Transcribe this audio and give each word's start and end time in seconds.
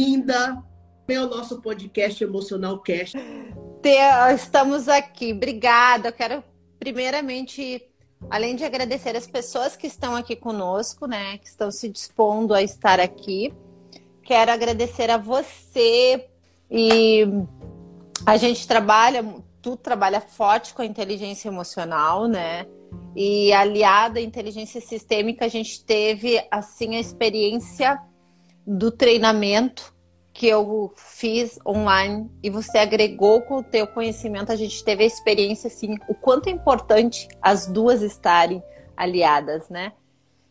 Bem-vinda 0.00 0.64
ao 1.14 1.28
nosso 1.28 1.60
podcast 1.60 2.24
Emocional 2.24 2.78
Cast. 2.80 3.18
Estamos 4.34 4.88
aqui. 4.88 5.34
Obrigada. 5.34 6.08
Eu 6.08 6.12
quero 6.14 6.42
primeiramente, 6.78 7.86
além 8.30 8.56
de 8.56 8.64
agradecer 8.64 9.14
as 9.14 9.26
pessoas 9.26 9.76
que 9.76 9.86
estão 9.86 10.16
aqui 10.16 10.34
conosco, 10.34 11.06
né, 11.06 11.36
que 11.36 11.46
estão 11.46 11.70
se 11.70 11.86
dispondo 11.86 12.54
a 12.54 12.62
estar 12.62 12.98
aqui, 12.98 13.52
quero 14.22 14.50
agradecer 14.50 15.10
a 15.10 15.18
você 15.18 16.30
e 16.70 17.26
a 18.24 18.38
gente 18.38 18.66
trabalha, 18.66 19.22
tu 19.60 19.76
trabalha 19.76 20.22
forte 20.22 20.72
com 20.72 20.80
a 20.80 20.86
inteligência 20.86 21.50
emocional, 21.50 22.26
né? 22.26 22.66
E 23.14 23.52
aliada 23.52 24.18
à 24.18 24.22
inteligência 24.22 24.80
sistêmica, 24.80 25.44
a 25.44 25.48
gente 25.48 25.84
teve 25.84 26.42
assim 26.50 26.96
a 26.96 27.00
experiência 27.00 28.00
do 28.72 28.92
treinamento 28.92 29.92
que 30.32 30.46
eu 30.46 30.92
fiz 30.94 31.58
online 31.66 32.30
e 32.40 32.48
você 32.48 32.78
agregou 32.78 33.42
com 33.42 33.56
o 33.56 33.64
teu 33.64 33.84
conhecimento, 33.84 34.52
a 34.52 34.56
gente 34.56 34.84
teve 34.84 35.02
a 35.02 35.06
experiência 35.06 35.66
assim, 35.66 35.96
o 36.08 36.14
quanto 36.14 36.48
é 36.48 36.52
importante 36.52 37.26
as 37.42 37.66
duas 37.66 38.00
estarem 38.00 38.62
aliadas, 38.96 39.68
né? 39.68 39.92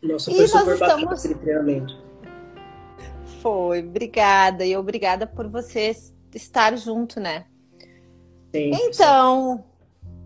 Nossa, 0.04 0.32
foi 0.32 0.44
e 0.44 0.48
super 0.50 0.66
nós 0.66 0.82
estamos... 0.82 1.20
aquele 1.20 1.40
treinamento. 1.40 1.98
Foi, 3.42 3.80
obrigada. 3.80 4.66
E 4.66 4.76
obrigada 4.76 5.26
por 5.26 5.48
você 5.48 5.96
estar 6.36 6.78
junto, 6.78 7.22
né? 7.22 7.46
Sim, 8.54 8.72
então, 8.74 9.64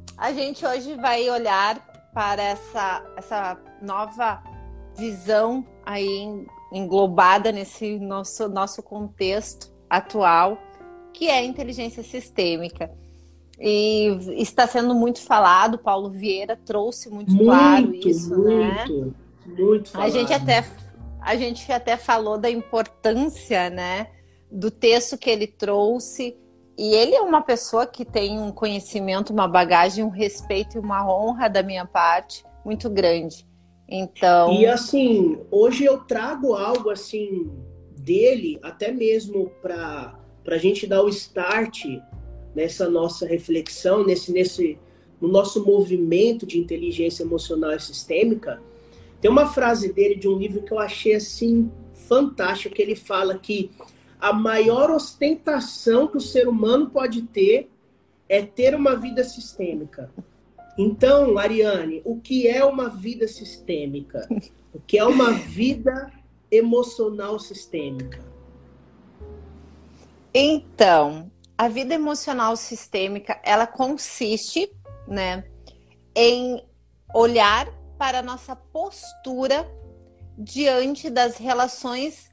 sim. 0.08 0.16
a 0.18 0.34
gente 0.34 0.66
hoje 0.66 0.96
vai 0.96 1.30
olhar 1.30 2.10
para 2.12 2.42
essa, 2.42 3.06
essa 3.18 3.58
nova 3.82 4.42
visão 4.98 5.66
aí 5.86 6.46
englobada 6.74 7.52
nesse 7.52 8.00
nosso, 8.00 8.50
nosso 8.50 8.82
contexto 8.82 9.72
atual, 9.90 10.58
que 11.14 11.28
é 11.28 11.38
a 11.38 11.44
inteligência 11.44 12.04
sistêmica. 12.04 12.92
E 13.60 14.08
está 14.38 14.66
sendo 14.68 14.96
muito 14.96 15.22
falado, 15.22 15.78
Paulo 15.78 16.10
Vieira 16.10 16.58
trouxe 16.66 17.10
muito, 17.10 17.32
muito 17.32 17.46
claro 17.46 17.94
isso, 17.94 18.36
muito, 18.36 18.50
né? 18.50 19.12
Muito 19.46 19.90
falado. 19.92 20.08
A 20.08 20.10
gente 20.10 20.34
até 20.34 20.66
a 21.24 21.36
gente 21.38 21.72
até 21.72 21.96
falou 21.96 22.38
da 22.38 22.50
importância, 22.50 23.70
né, 23.70 24.08
do 24.52 24.70
texto 24.70 25.18
que 25.18 25.30
ele 25.30 25.48
trouxe. 25.48 26.38
E 26.78 26.94
ele 26.96 27.16
é 27.16 27.22
uma 27.22 27.42
pessoa 27.42 27.86
que 27.86 28.04
tem 28.04 28.40
um 28.40 28.52
conhecimento, 28.52 29.32
uma 29.32 29.48
bagagem, 29.48 30.04
um 30.04 30.10
respeito 30.10 30.76
e 30.76 30.80
uma 30.80 31.08
honra 31.08 31.48
da 31.48 31.64
minha 31.64 31.86
parte 31.86 32.44
muito 32.66 32.90
grande. 32.90 33.48
Então. 33.96 34.52
E 34.52 34.66
assim, 34.66 35.38
hoje 35.52 35.86
eu 35.86 36.00
trago 36.00 36.56
algo 36.56 36.90
assim 36.90 37.52
dele, 37.96 38.58
até 38.64 38.92
mesmo 38.92 39.52
para 39.62 40.18
a 40.48 40.58
gente 40.58 40.88
dar 40.88 41.04
o 41.04 41.10
start 41.10 41.86
nessa 42.56 42.90
nossa 42.90 43.28
reflexão, 43.28 44.04
nesse, 44.04 44.32
nesse 44.32 44.80
no 45.22 45.28
nosso 45.28 45.64
movimento 45.64 46.44
de 46.44 46.58
inteligência 46.58 47.22
emocional 47.22 47.72
e 47.72 47.80
sistêmica. 47.80 48.60
Tem 49.22 49.30
uma 49.30 49.54
frase 49.54 49.94
dele 49.94 50.16
de 50.16 50.28
um 50.28 50.40
livro 50.40 50.64
que 50.64 50.74
eu 50.74 50.80
achei 50.80 51.14
assim 51.14 51.72
fantástico, 51.92 52.74
que 52.74 52.82
ele 52.82 52.96
fala 52.96 53.38
que 53.38 53.70
a 54.20 54.34
maior 54.34 54.90
ostentação 54.90 56.08
que 56.08 56.18
o 56.18 56.22
ser 56.22 56.48
humano 56.48 56.90
pode 56.90 57.22
ter 57.22 57.70
é 58.28 58.42
ter 58.42 58.74
uma 58.74 58.96
vida 58.96 59.24
sistêmica. 59.24 60.10
Então, 60.78 61.38
Ariane, 61.38 62.02
o 62.04 62.20
que 62.20 62.48
é 62.48 62.64
uma 62.66 62.90
vida 62.90 63.28
sistêmica? 63.28 64.28
O 64.74 64.80
que 64.80 64.98
é 64.98 65.06
uma 65.06 65.32
vida 65.32 66.12
emocional 66.50 67.38
sistêmica? 67.38 68.24
Então, 70.34 71.32
a 71.56 71.68
vida 71.68 71.94
emocional 71.94 72.56
sistêmica, 72.58 73.40
ela 73.44 73.68
consiste, 73.68 74.72
né, 75.08 75.44
em 76.16 76.66
olhar 77.14 77.72
para 77.98 78.20
a 78.20 78.24
nossa 78.24 78.56
postura 78.56 79.70
diante 80.38 81.10
das 81.10 81.38
relações 81.38 82.32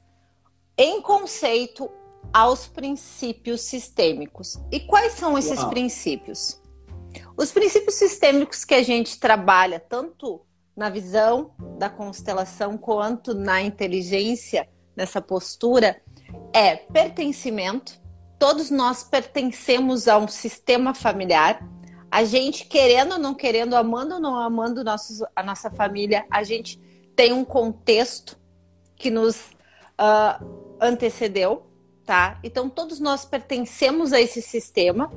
em 0.77 1.01
conceito 1.01 1.89
aos 2.33 2.67
princípios 2.67 3.61
sistêmicos. 3.61 4.59
E 4.71 4.79
quais 4.79 5.13
são 5.13 5.37
esses 5.37 5.59
Uau. 5.59 5.69
princípios? 5.69 6.60
Os 7.41 7.51
princípios 7.51 7.95
sistêmicos 7.95 8.63
que 8.63 8.75
a 8.75 8.83
gente 8.83 9.19
trabalha, 9.19 9.79
tanto 9.79 10.45
na 10.77 10.91
visão 10.91 11.55
da 11.79 11.89
constelação 11.89 12.77
quanto 12.77 13.33
na 13.33 13.59
inteligência, 13.59 14.69
nessa 14.95 15.19
postura, 15.19 15.99
é 16.53 16.75
pertencimento. 16.75 17.99
Todos 18.37 18.69
nós 18.69 19.03
pertencemos 19.03 20.07
a 20.07 20.19
um 20.19 20.27
sistema 20.27 20.93
familiar. 20.93 21.67
A 22.11 22.23
gente, 22.23 22.67
querendo 22.67 23.13
ou 23.13 23.17
não 23.17 23.33
querendo, 23.33 23.75
amando 23.75 24.13
ou 24.13 24.19
não 24.21 24.35
amando 24.37 24.83
nossos, 24.83 25.23
a 25.35 25.41
nossa 25.41 25.71
família, 25.71 26.23
a 26.29 26.43
gente 26.43 26.79
tem 27.15 27.33
um 27.33 27.43
contexto 27.43 28.37
que 28.95 29.09
nos 29.09 29.47
uh, 29.99 30.77
antecedeu, 30.79 31.65
tá? 32.05 32.39
Então, 32.43 32.69
todos 32.69 32.99
nós 32.99 33.25
pertencemos 33.25 34.13
a 34.13 34.21
esse 34.21 34.43
sistema 34.43 35.09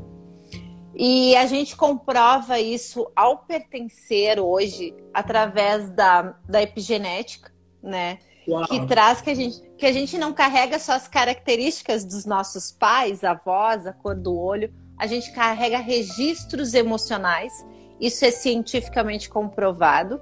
e 0.97 1.35
a 1.37 1.47
gente 1.47 1.77
comprova 1.77 2.61
isso 2.61 3.11
ao 3.17 3.39
pertencer 3.39 4.39
hoje 4.39 4.95
através 5.13 5.91
da, 5.91 6.37
da 6.49 6.63
epigenética, 6.63 7.53
né? 7.83 8.19
Uau. 8.47 8.67
Que 8.67 8.87
traz 8.87 9.21
que 9.21 9.31
a, 9.31 9.35
gente, 9.35 9.61
que 9.77 9.87
a 9.87 9.93
gente 9.93 10.17
não 10.19 10.33
carrega 10.33 10.79
só 10.79 10.93
as 10.93 11.09
características 11.09 12.05
dos 12.05 12.25
nossos 12.25 12.71
pais, 12.71 13.25
avós, 13.25 13.87
a 13.87 13.93
cor 13.93 14.15
do 14.15 14.39
olho, 14.39 14.73
a 14.99 15.07
gente 15.07 15.33
carrega 15.33 15.79
registros 15.79 16.75
emocionais. 16.75 17.53
Isso 17.99 18.25
é 18.25 18.31
cientificamente 18.31 19.29
comprovado. 19.29 20.17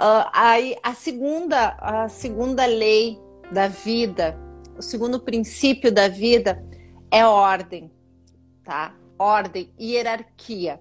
Uh, 0.00 0.30
aí 0.32 0.76
a 0.82 0.94
segunda, 0.94 1.76
a 1.80 2.08
segunda 2.08 2.64
lei 2.64 3.18
da 3.50 3.66
vida, 3.66 4.38
o 4.78 4.82
segundo 4.82 5.18
princípio 5.18 5.90
da 5.90 6.06
vida 6.06 6.64
é 7.10 7.26
ordem, 7.26 7.90
tá? 8.62 8.94
Ordem 9.18 9.72
e 9.78 9.94
hierarquia. 9.94 10.80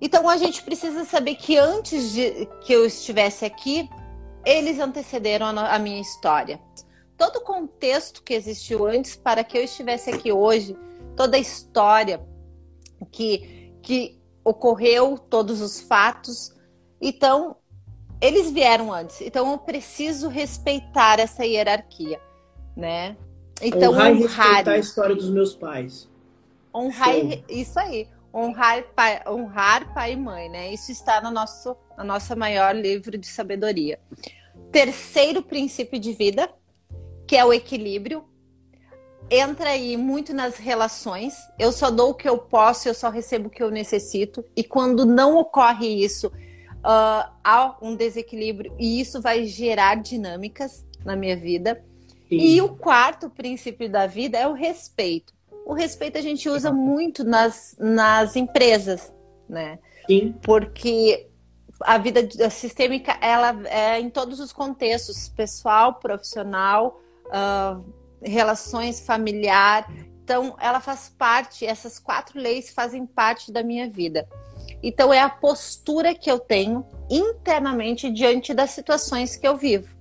Então 0.00 0.28
a 0.28 0.36
gente 0.36 0.62
precisa 0.62 1.04
saber 1.04 1.34
que 1.34 1.58
antes 1.58 2.12
de 2.12 2.46
que 2.62 2.72
eu 2.72 2.86
estivesse 2.86 3.44
aqui, 3.44 3.88
eles 4.44 4.78
antecederam 4.78 5.48
a, 5.48 5.78
minha 5.78 6.00
história. 6.00 6.58
Todo 7.16 7.36
o 7.36 7.42
contexto 7.42 8.22
que 8.22 8.32
existiu 8.32 8.86
antes 8.86 9.14
para 9.14 9.44
que 9.44 9.58
eu 9.58 9.62
estivesse 9.62 10.10
aqui 10.10 10.32
hoje, 10.32 10.74
toda 11.14 11.36
a 11.36 11.40
história 11.40 12.26
que, 13.12 13.74
que 13.82 14.18
ocorreu, 14.42 15.18
todos 15.18 15.60
os 15.60 15.80
fatos. 15.80 16.54
Então, 16.98 17.56
eles 18.22 18.50
vieram 18.50 18.92
antes. 18.92 19.20
Então, 19.20 19.52
eu 19.52 19.58
preciso 19.58 20.28
respeitar 20.28 21.20
essa 21.20 21.44
hierarquia, 21.44 22.18
né? 22.74 23.16
Então, 23.60 23.92
honrar, 23.92 24.12
honrar 24.12 24.18
respeitar 24.22 24.72
a 24.72 24.78
história 24.78 25.14
dos 25.14 25.28
meus 25.28 25.54
pais. 25.54 26.09
Honrar, 26.74 27.14
isso 27.48 27.78
aí. 27.78 28.08
Honrar 28.32 28.84
pai, 28.94 29.20
honrar 29.26 29.92
pai 29.92 30.12
e 30.12 30.16
mãe, 30.16 30.48
né? 30.48 30.72
Isso 30.72 30.92
está 30.92 31.20
no 31.20 31.30
nosso, 31.30 31.76
no 31.98 32.04
nosso 32.04 32.36
maior 32.36 32.74
livro 32.74 33.18
de 33.18 33.26
sabedoria. 33.26 33.98
Terceiro 34.70 35.42
princípio 35.42 35.98
de 35.98 36.12
vida, 36.12 36.48
que 37.26 37.36
é 37.36 37.44
o 37.44 37.52
equilíbrio. 37.52 38.24
Entra 39.28 39.70
aí 39.70 39.96
muito 39.96 40.32
nas 40.32 40.56
relações. 40.56 41.34
Eu 41.58 41.72
só 41.72 41.90
dou 41.90 42.10
o 42.10 42.14
que 42.14 42.28
eu 42.28 42.38
posso, 42.38 42.88
eu 42.88 42.94
só 42.94 43.10
recebo 43.10 43.48
o 43.48 43.50
que 43.50 43.62
eu 43.62 43.70
necessito. 43.70 44.44
E 44.56 44.62
quando 44.62 45.04
não 45.04 45.36
ocorre 45.36 45.86
isso, 45.86 46.28
uh, 46.28 47.30
há 47.44 47.76
um 47.82 47.96
desequilíbrio 47.96 48.74
e 48.78 49.00
isso 49.00 49.20
vai 49.20 49.44
gerar 49.46 49.96
dinâmicas 49.96 50.86
na 51.04 51.16
minha 51.16 51.36
vida. 51.36 51.84
Sim. 52.28 52.36
E 52.36 52.62
o 52.62 52.76
quarto 52.76 53.28
princípio 53.28 53.90
da 53.90 54.06
vida 54.06 54.38
é 54.38 54.46
o 54.46 54.52
respeito 54.52 55.34
o 55.70 55.72
respeito 55.72 56.18
a 56.18 56.20
gente 56.20 56.48
usa 56.48 56.72
muito 56.72 57.22
nas, 57.22 57.76
nas 57.78 58.34
empresas, 58.34 59.14
né? 59.48 59.78
Sim. 60.04 60.34
Porque 60.42 61.28
a 61.78 61.96
vida 61.96 62.28
sistêmica, 62.50 63.16
ela 63.20 63.56
é 63.68 64.00
em 64.00 64.10
todos 64.10 64.40
os 64.40 64.52
contextos, 64.52 65.28
pessoal, 65.28 65.94
profissional, 65.94 67.00
uh, 67.26 67.84
relações 68.20 69.06
familiar. 69.06 69.88
Então, 70.24 70.56
ela 70.58 70.80
faz 70.80 71.08
parte, 71.16 71.64
essas 71.64 72.00
quatro 72.00 72.40
leis 72.40 72.70
fazem 72.70 73.06
parte 73.06 73.52
da 73.52 73.62
minha 73.62 73.88
vida. 73.88 74.28
Então, 74.82 75.12
é 75.14 75.20
a 75.20 75.30
postura 75.30 76.16
que 76.16 76.28
eu 76.28 76.40
tenho 76.40 76.84
internamente 77.08 78.10
diante 78.10 78.52
das 78.52 78.70
situações 78.70 79.36
que 79.36 79.46
eu 79.46 79.56
vivo. 79.56 79.96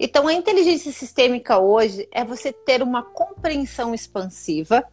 Então, 0.00 0.26
a 0.26 0.34
inteligência 0.34 0.90
sistêmica 0.90 1.58
hoje 1.58 2.08
é 2.10 2.24
você 2.24 2.52
ter 2.52 2.82
uma 2.82 3.04
compreensão 3.04 3.94
expansiva 3.94 4.84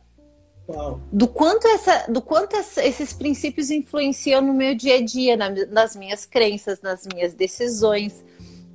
do 1.11 1.27
quanto, 1.27 1.67
essa, 1.67 2.05
do 2.09 2.21
quanto 2.21 2.55
esses 2.55 3.11
princípios 3.11 3.69
influenciam 3.69 4.41
no 4.41 4.53
meu 4.53 4.73
dia 4.73 4.95
a 4.95 5.01
dia, 5.01 5.35
na, 5.35 5.49
nas 5.49 5.95
minhas 5.95 6.25
crenças, 6.25 6.81
nas 6.81 7.05
minhas 7.13 7.33
decisões. 7.33 8.23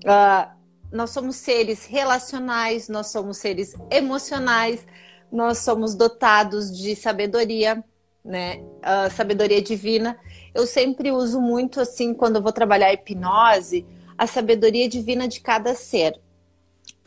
Uh, 0.04 0.58
nós 0.92 1.10
somos 1.10 1.36
seres 1.36 1.86
relacionais, 1.86 2.88
nós 2.88 3.08
somos 3.08 3.38
seres 3.38 3.74
emocionais, 3.90 4.86
nós 5.32 5.58
somos 5.58 5.94
dotados 5.94 6.76
de 6.76 6.94
sabedoria, 6.94 7.82
né? 8.24 8.58
Uh, 8.58 9.10
sabedoria 9.14 9.62
divina. 9.62 10.18
Eu 10.54 10.66
sempre 10.66 11.10
uso 11.10 11.40
muito 11.40 11.80
assim 11.80 12.12
quando 12.12 12.36
eu 12.36 12.42
vou 12.42 12.52
trabalhar 12.52 12.92
hipnose, 12.92 13.86
a 14.16 14.26
sabedoria 14.26 14.88
divina 14.88 15.26
de 15.26 15.40
cada 15.40 15.74
ser. 15.74 16.20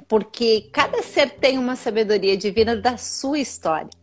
Porque 0.08 0.70
cada 0.74 1.04
ser 1.04 1.32
tem 1.32 1.58
uma 1.58 1.76
sabedoria 1.76 2.36
divina 2.36 2.76
da 2.76 2.98
sua 2.98 3.40
história. 3.40 4.01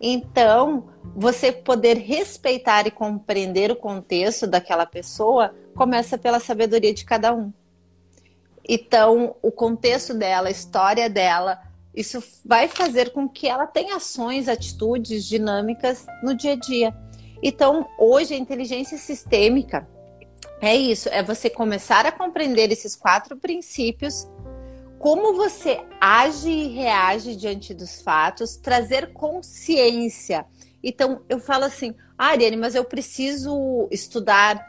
Então, 0.00 0.88
você 1.14 1.50
poder 1.50 1.96
respeitar 1.96 2.86
e 2.86 2.90
compreender 2.90 3.70
o 3.70 3.76
contexto 3.76 4.46
daquela 4.46 4.84
pessoa 4.84 5.54
começa 5.74 6.18
pela 6.18 6.40
sabedoria 6.40 6.92
de 6.92 7.04
cada 7.04 7.34
um. 7.34 7.52
Então, 8.68 9.36
o 9.42 9.50
contexto 9.50 10.12
dela, 10.12 10.48
a 10.48 10.50
história 10.50 11.08
dela, 11.08 11.60
isso 11.94 12.22
vai 12.44 12.68
fazer 12.68 13.12
com 13.12 13.28
que 13.28 13.48
ela 13.48 13.66
tenha 13.66 13.96
ações, 13.96 14.48
atitudes 14.48 15.24
dinâmicas 15.24 16.04
no 16.22 16.34
dia 16.34 16.52
a 16.52 16.56
dia. 16.56 16.94
Então, 17.42 17.86
hoje 17.98 18.34
a 18.34 18.38
inteligência 18.38 18.98
sistêmica 18.98 19.88
é 20.60 20.74
isso, 20.74 21.08
é 21.10 21.22
você 21.22 21.48
começar 21.48 22.04
a 22.06 22.12
compreender 22.12 22.72
esses 22.72 22.96
quatro 22.96 23.36
princípios, 23.36 24.26
como 24.98 25.34
você 25.34 25.84
age 26.00 26.48
e 26.48 26.68
reage 26.68 27.36
diante 27.36 27.74
dos 27.74 28.00
fatos, 28.02 28.56
trazer 28.56 29.12
consciência. 29.12 30.46
Então, 30.82 31.22
eu 31.28 31.38
falo 31.38 31.64
assim, 31.64 31.94
ah, 32.16 32.28
Ariane, 32.28 32.56
mas 32.56 32.74
eu 32.74 32.84
preciso 32.84 33.88
estudar. 33.90 34.64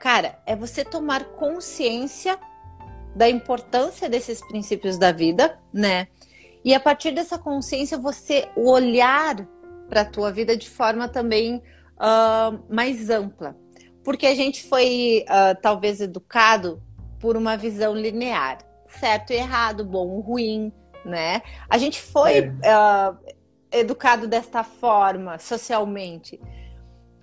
Cara, 0.00 0.38
é 0.46 0.56
você 0.56 0.84
tomar 0.84 1.24
consciência 1.24 2.38
da 3.14 3.28
importância 3.28 4.08
desses 4.08 4.40
princípios 4.40 4.98
da 4.98 5.12
vida, 5.12 5.58
né? 5.72 6.08
E 6.64 6.74
a 6.74 6.80
partir 6.80 7.12
dessa 7.12 7.38
consciência, 7.38 7.98
você 7.98 8.48
olhar 8.56 9.46
para 9.88 10.02
a 10.02 10.04
tua 10.04 10.30
vida 10.30 10.56
de 10.56 10.68
forma 10.68 11.08
também 11.08 11.56
uh, 11.96 12.58
mais 12.68 13.10
ampla. 13.10 13.56
Porque 14.04 14.26
a 14.26 14.34
gente 14.34 14.64
foi, 14.64 15.24
uh, 15.28 15.60
talvez, 15.60 16.00
educado 16.00 16.82
por 17.18 17.36
uma 17.36 17.56
visão 17.56 17.94
linear, 17.94 18.58
certo 18.98 19.32
e 19.32 19.36
errado, 19.36 19.84
bom 19.84 20.08
ou 20.08 20.20
ruim, 20.20 20.72
né? 21.04 21.42
A 21.68 21.78
gente 21.78 22.00
foi 22.00 22.38
é. 22.38 22.48
uh, 22.48 23.16
educado 23.70 24.26
desta 24.26 24.62
forma, 24.64 25.38
socialmente. 25.38 26.40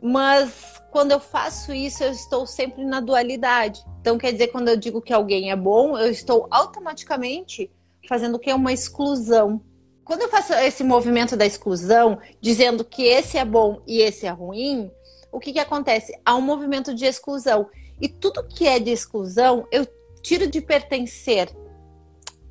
Mas 0.01 0.81
quando 0.91 1.11
eu 1.11 1.19
faço 1.19 1.73
isso, 1.73 2.03
eu 2.03 2.11
estou 2.11 2.45
sempre 2.45 2.85
na 2.85 2.99
dualidade. 2.99 3.83
Então, 3.99 4.17
quer 4.17 4.31
dizer, 4.31 4.47
quando 4.47 4.69
eu 4.69 4.77
digo 4.77 5.01
que 5.01 5.13
alguém 5.13 5.51
é 5.51 5.55
bom, 5.55 5.97
eu 5.97 6.09
estou 6.09 6.47
automaticamente 6.51 7.71
fazendo 8.07 8.35
o 8.35 8.39
que? 8.39 8.53
Uma 8.53 8.71
exclusão. 8.71 9.61
Quando 10.05 10.21
eu 10.21 10.29
faço 10.29 10.53
esse 10.53 10.83
movimento 10.83 11.35
da 11.35 11.45
exclusão, 11.45 12.19
dizendo 12.39 12.85
que 12.85 13.03
esse 13.03 13.37
é 13.37 13.43
bom 13.43 13.81
e 13.85 13.99
esse 13.99 14.25
é 14.25 14.29
ruim, 14.29 14.89
o 15.31 15.39
que, 15.39 15.51
que 15.51 15.59
acontece? 15.59 16.17
Há 16.23 16.35
um 16.35 16.41
movimento 16.41 16.93
de 16.93 17.05
exclusão. 17.05 17.67
E 17.99 18.07
tudo 18.07 18.43
que 18.43 18.67
é 18.67 18.79
de 18.79 18.91
exclusão, 18.91 19.67
eu 19.71 19.85
tiro 20.27 20.45
de 20.45 20.59
pertencer 20.59 21.49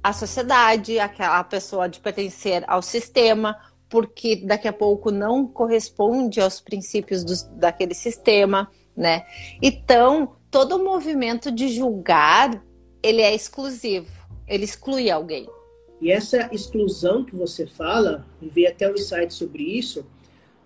à 0.02 0.10
sociedade, 0.10 0.98
aquela 0.98 1.44
pessoa 1.44 1.86
de 1.86 2.00
pertencer 2.00 2.64
ao 2.66 2.80
sistema, 2.80 3.54
porque 3.86 4.36
daqui 4.36 4.66
a 4.66 4.72
pouco 4.72 5.10
não 5.10 5.46
corresponde 5.46 6.40
aos 6.40 6.58
princípios 6.58 7.22
do, 7.22 7.34
daquele 7.58 7.92
sistema, 7.92 8.70
né? 8.96 9.26
Então, 9.60 10.36
todo 10.50 10.82
movimento 10.82 11.52
de 11.52 11.68
julgar, 11.68 12.64
ele 13.02 13.20
é 13.20 13.34
exclusivo, 13.34 14.10
ele 14.48 14.64
exclui 14.64 15.10
alguém. 15.10 15.46
E 16.00 16.10
essa 16.10 16.48
exclusão 16.54 17.24
que 17.24 17.36
você 17.36 17.66
fala, 17.66 18.26
vi 18.40 18.66
até 18.66 18.90
um 18.90 18.94
insight 18.94 19.34
sobre 19.34 19.62
isso, 19.62 20.06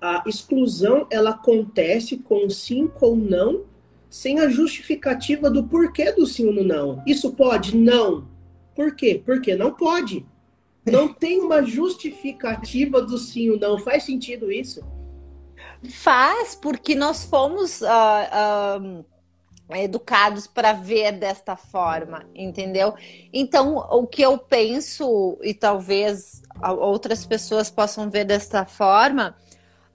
a 0.01 0.23
exclusão 0.27 1.09
ela 1.11 1.31
acontece 1.31 2.19
com 2.19 2.49
sim 2.49 2.89
ou 3.01 3.17
não, 3.17 3.65
sem 4.11 4.41
a 4.41 4.49
justificativa 4.49 5.49
do 5.49 5.63
porquê 5.65 6.11
do 6.11 6.27
sim 6.27 6.47
ou 6.47 6.53
do 6.53 6.65
não. 6.65 7.01
Isso 7.07 7.33
pode? 7.33 7.77
Não. 7.77 8.29
Por 8.75 8.97
quê? 8.97 9.23
Porque 9.25 9.55
não 9.55 9.73
pode. 9.73 10.27
Não 10.85 11.09
tem 11.15 11.41
uma 11.41 11.63
justificativa 11.63 13.01
do 13.01 13.17
sim 13.17 13.51
ou 13.51 13.59
não. 13.59 13.79
Faz 13.79 14.03
sentido 14.03 14.51
isso? 14.51 14.83
Faz, 15.89 16.57
porque 16.57 16.95
nós 16.97 17.25
fomos 17.25 17.81
uh, 17.83 17.87
uh, 19.71 19.77
educados 19.77 20.47
para 20.47 20.73
ver 20.73 21.13
desta 21.13 21.57
forma, 21.57 22.27
entendeu? 22.35 22.95
Então, 23.33 23.77
o 23.77 24.07
que 24.07 24.23
eu 24.23 24.37
penso, 24.37 25.39
e 25.43 25.55
talvez 25.55 26.43
outras 26.63 27.25
pessoas 27.25 27.71
possam 27.71 28.11
ver 28.11 28.25
desta 28.25 28.67
forma, 28.67 29.37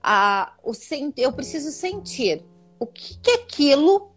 uh, 0.03 0.51
o 0.63 0.73
eu 1.17 1.33
preciso 1.33 1.69
sentir 1.71 2.43
o 2.85 2.87
que, 2.87 3.17
que 3.17 3.31
é 3.31 3.33
aquilo, 3.35 4.11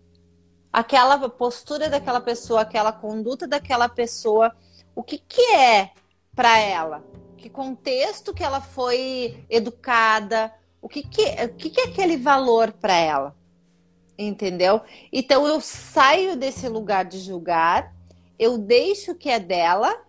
aquela 0.71 1.27
postura 1.31 1.89
daquela 1.89 2.21
pessoa, 2.21 2.61
aquela 2.61 2.93
conduta 2.93 3.49
daquela 3.49 3.89
pessoa, 3.89 4.55
o 4.95 5.03
que, 5.03 5.17
que 5.17 5.41
é 5.55 5.91
para 6.37 6.59
ela? 6.59 7.03
Que 7.39 7.49
contexto 7.49 8.35
que 8.35 8.45
ela 8.45 8.61
foi 8.61 9.43
educada? 9.49 10.53
O 10.83 10.89
que, 10.89 11.03
que, 11.03 11.23
o 11.45 11.55
que, 11.55 11.71
que 11.71 11.81
é 11.81 11.85
aquele 11.85 12.19
valor 12.19 12.73
para 12.73 12.95
ela? 12.95 13.35
Entendeu? 14.19 14.83
Então 15.11 15.47
eu 15.47 15.63
saio 15.63 16.37
desse 16.37 16.69
lugar 16.69 17.07
de 17.07 17.21
julgar, 17.21 17.95
eu 18.39 18.59
deixo 18.59 19.15
que 19.15 19.31
é 19.31 19.39
dela, 19.39 20.05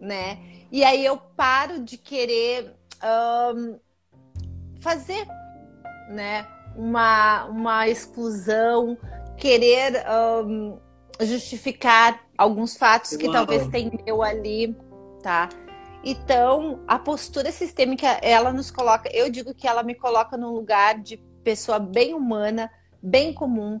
né? 0.00 0.38
E 0.70 0.84
aí 0.84 1.02
eu 1.02 1.16
paro 1.16 1.80
de 1.80 1.96
querer 1.96 2.74
um, 3.56 3.78
fazer, 4.80 5.26
né? 6.10 6.46
Uma, 6.76 7.44
uma 7.44 7.88
exclusão, 7.88 8.98
querer 9.36 10.04
um, 10.44 10.78
justificar 11.20 12.20
alguns 12.36 12.76
fatos 12.76 13.16
que 13.16 13.30
talvez 13.30 13.66
tenham 13.68 13.96
eu 14.06 14.22
ali 14.22 14.76
tá? 15.24 15.48
Então, 16.04 16.84
a 16.86 16.98
postura 16.98 17.50
sistêmica, 17.50 18.06
ela 18.20 18.52
nos 18.52 18.70
coloca, 18.70 19.08
eu 19.10 19.30
digo 19.30 19.54
que 19.54 19.66
ela 19.66 19.82
me 19.82 19.94
coloca 19.94 20.36
num 20.36 20.50
lugar 20.50 21.00
de 21.00 21.16
pessoa 21.42 21.78
bem 21.78 22.12
humana, 22.12 22.70
bem 23.02 23.32
comum, 23.32 23.80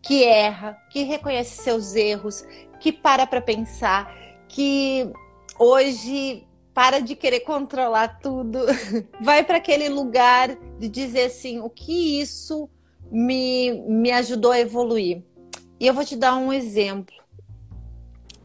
que 0.00 0.22
erra, 0.22 0.78
que 0.90 1.02
reconhece 1.02 1.62
seus 1.62 1.96
erros, 1.96 2.44
que 2.78 2.92
para 2.92 3.26
para 3.26 3.40
pensar, 3.40 4.14
que 4.48 5.10
hoje 5.58 6.46
para 6.74 6.98
de 7.00 7.14
querer 7.14 7.40
controlar 7.40 8.18
tudo, 8.20 8.58
vai 9.22 9.44
para 9.44 9.58
aquele 9.58 9.88
lugar 9.88 10.56
de 10.78 10.88
dizer 10.88 11.26
assim, 11.26 11.60
o 11.60 11.70
que 11.70 12.20
isso 12.20 12.68
me, 13.10 13.72
me 13.88 14.10
ajudou 14.10 14.50
a 14.50 14.58
evoluir. 14.58 15.22
E 15.78 15.86
eu 15.86 15.94
vou 15.94 16.04
te 16.04 16.16
dar 16.16 16.34
um 16.36 16.52
exemplo 16.52 17.14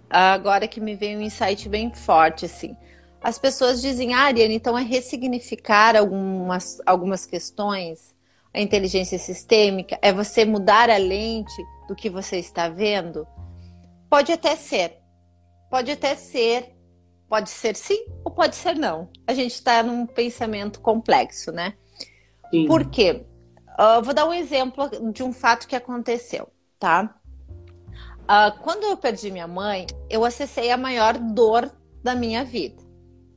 agora 0.09 0.67
que 0.67 0.81
me 0.81 0.95
veio 0.95 1.19
um 1.19 1.21
insight 1.21 1.69
bem 1.69 1.93
forte, 1.93 2.45
assim. 2.45 2.75
As 3.21 3.38
pessoas 3.38 3.81
dizem, 3.81 4.13
ah, 4.13 4.24
Ariane, 4.24 4.55
então 4.55 4.77
é 4.77 4.81
ressignificar 4.81 5.95
algumas, 5.95 6.81
algumas 6.86 7.25
questões, 7.25 8.15
a 8.53 8.59
inteligência 8.59 9.19
sistêmica, 9.19 10.00
é 10.01 10.12
você 10.12 10.45
mudar 10.45 10.89
a 10.89 10.98
lente 10.98 11.62
do 11.88 11.95
que 11.95 12.09
você 12.09 12.38
está 12.38 12.69
vendo? 12.69 13.27
Pode 14.09 14.31
até 14.31 14.55
ser. 14.55 14.98
Pode 15.69 15.91
até 15.91 16.15
ser. 16.15 16.75
Pode 17.29 17.50
ser 17.50 17.75
sim 17.75 18.05
ou 18.25 18.31
pode 18.31 18.55
ser 18.55 18.75
não. 18.75 19.09
A 19.27 19.33
gente 19.33 19.53
está 19.53 19.83
num 19.83 20.07
pensamento 20.07 20.81
complexo, 20.81 21.51
né? 21.51 21.75
Sim. 22.50 22.65
Por 22.65 22.89
quê? 22.89 23.24
Uh, 23.79 24.01
vou 24.03 24.13
dar 24.13 24.25
um 24.25 24.33
exemplo 24.33 24.89
de 25.13 25.24
um 25.24 25.31
fato 25.31 25.67
que 25.67 25.75
aconteceu, 25.75 26.50
tá? 26.79 27.15
Uh, 28.24 28.59
quando 28.62 28.83
eu 28.83 28.98
perdi 28.98 29.31
minha 29.31 29.48
mãe, 29.48 29.86
eu 30.09 30.25
acessei 30.25 30.71
a 30.71 30.77
maior 30.77 31.17
dor 31.17 31.71
da 32.03 32.15
minha 32.15 32.43
vida, 32.43 32.83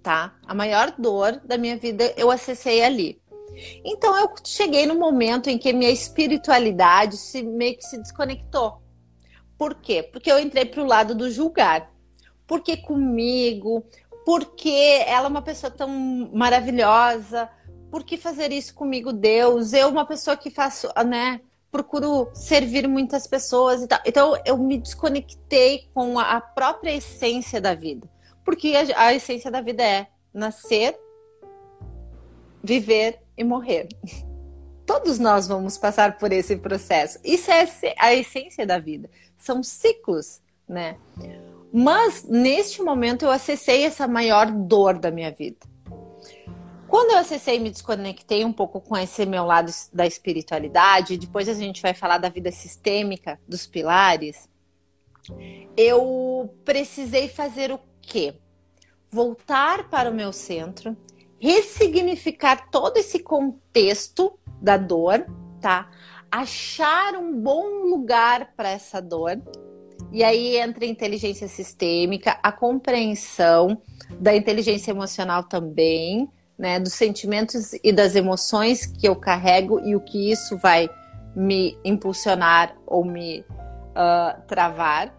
tá? 0.03 0.35
A 0.47 0.55
maior 0.55 0.95
dor 0.99 1.41
da 1.45 1.59
minha 1.59 1.77
vida 1.77 2.13
eu 2.17 2.31
acessei 2.31 2.83
ali. 2.83 3.21
Então 3.85 4.17
eu 4.19 4.33
cheguei 4.45 4.87
no 4.87 4.95
momento 4.95 5.51
em 5.51 5.59
que 5.59 5.73
minha 5.73 5.91
espiritualidade 5.91 7.19
se 7.19 7.43
meio 7.43 7.77
que 7.77 7.85
se 7.85 7.99
desconectou. 7.99 8.83
Por 9.59 9.75
quê? 9.75 10.03
Porque 10.03 10.33
eu 10.33 10.39
entrei 10.39 10.65
para 10.65 10.83
o 10.83 10.87
lado 10.87 11.15
do 11.15 11.31
julgar. 11.31 11.92
Porque 12.53 12.77
comigo? 12.77 13.83
Porque 14.27 15.03
ela 15.07 15.25
é 15.25 15.31
uma 15.31 15.41
pessoa 15.41 15.71
tão 15.71 15.89
maravilhosa? 16.35 17.49
Por 17.91 18.05
que 18.05 18.19
fazer 18.19 18.53
isso 18.53 18.75
comigo, 18.75 19.11
Deus? 19.11 19.73
Eu, 19.73 19.89
uma 19.89 20.05
pessoa 20.05 20.37
que 20.37 20.51
faço, 20.51 20.87
né? 21.07 21.41
procuro 21.71 22.29
servir 22.35 22.87
muitas 22.87 23.27
pessoas 23.27 23.83
e 23.83 23.87
tal. 23.87 24.01
Então 24.05 24.39
eu 24.45 24.59
me 24.59 24.77
desconectei 24.77 25.89
com 25.95 26.19
a 26.19 26.43
própria 26.43 26.95
essência 26.95 27.59
da 27.59 27.75
vida. 27.75 28.07
Porque 28.45 28.75
a, 28.77 29.07
a 29.07 29.15
essência 29.15 29.51
da 29.51 29.63
vida 29.63 29.83
é 29.83 30.09
nascer, 30.35 30.95
viver 32.63 33.19
e 33.35 33.43
morrer. 33.43 33.89
Todos 34.85 35.19
nós 35.19 35.49
vamos 35.49 35.79
passar 35.79 36.19
por 36.19 36.31
esse 36.33 36.57
processo. 36.57 37.19
Isso 37.25 37.51
é 37.51 37.67
a 37.99 38.13
essência 38.13 38.67
da 38.67 38.79
vida. 38.79 39.09
São 39.39 39.63
ciclos, 39.63 40.43
né? 40.69 40.99
Mas 41.73 42.25
neste 42.25 42.83
momento 42.83 43.25
eu 43.25 43.31
acessei 43.31 43.85
essa 43.85 44.07
maior 44.07 44.51
dor 44.51 44.99
da 44.99 45.11
minha 45.11 45.31
vida. 45.31 45.59
Quando 46.87 47.13
eu 47.13 47.19
acessei 47.19 47.57
e 47.57 47.61
me 47.61 47.71
desconectei 47.71 48.45
um 48.45 48.53
pouco 48.53 48.79
com 48.79 48.95
esse 48.95 49.25
meu 49.25 49.47
lado 49.47 49.73
da 49.95 50.07
espiritualidade, 50.07 51.17
depois 51.17 51.49
a 51.49 51.55
gente 51.55 51.81
vai 51.81 51.95
falar 51.95 52.19
da 52.19 52.29
vida 52.29 52.53
sistêmica, 52.53 53.41
dos 53.49 53.67
pilares, 53.67 54.47
eu 55.75 56.55
precisei 56.67 57.29
fazer 57.29 57.73
o 57.73 57.81
quê? 58.03 58.35
Voltar 59.11 59.89
para 59.89 60.11
o 60.11 60.15
meu 60.15 60.35
centro, 60.35 60.95
ressignificar 61.41 62.69
todo 62.71 62.99
esse 62.99 63.21
contexto 63.21 64.39
da 64.61 64.77
dor, 64.77 65.25
tá? 65.63 65.91
Achar 66.31 67.15
um 67.15 67.41
bom 67.41 67.85
lugar 67.89 68.53
para 68.55 68.69
essa 68.69 69.01
dor. 69.01 69.41
E 70.13 70.23
aí 70.23 70.59
entra 70.59 70.85
a 70.85 70.89
inteligência 70.89 71.49
sistêmica, 71.49 72.39
a 72.43 72.53
compreensão 72.53 73.81
da 74.21 74.37
inteligência 74.37 74.91
emocional 74.91 75.45
também, 75.45 76.29
né, 76.59 76.79
dos 76.79 76.93
sentimentos 76.93 77.73
e 77.83 77.91
das 77.93 78.15
emoções 78.15 78.85
que 78.85 79.09
eu 79.09 79.17
carrego 79.17 79.81
e 79.81 79.97
o 79.97 80.01
que 80.01 80.31
isso 80.31 80.59
vai 80.59 80.89
me 81.35 81.79
impulsionar 81.83 82.77
ou 82.87 83.05
me 83.05 83.41
uh, 83.41 84.41
travar. 84.47 85.19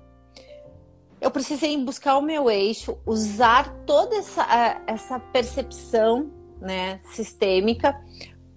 Eu 1.20 1.32
precisei 1.32 1.76
buscar 1.84 2.18
o 2.18 2.22
meu 2.22 2.52
eixo, 2.52 2.96
usar 3.04 3.74
toda 3.88 4.16
essa, 4.16 4.84
essa 4.86 5.20
percepção 5.20 6.32
né, 6.62 7.00
sistêmica 7.06 8.00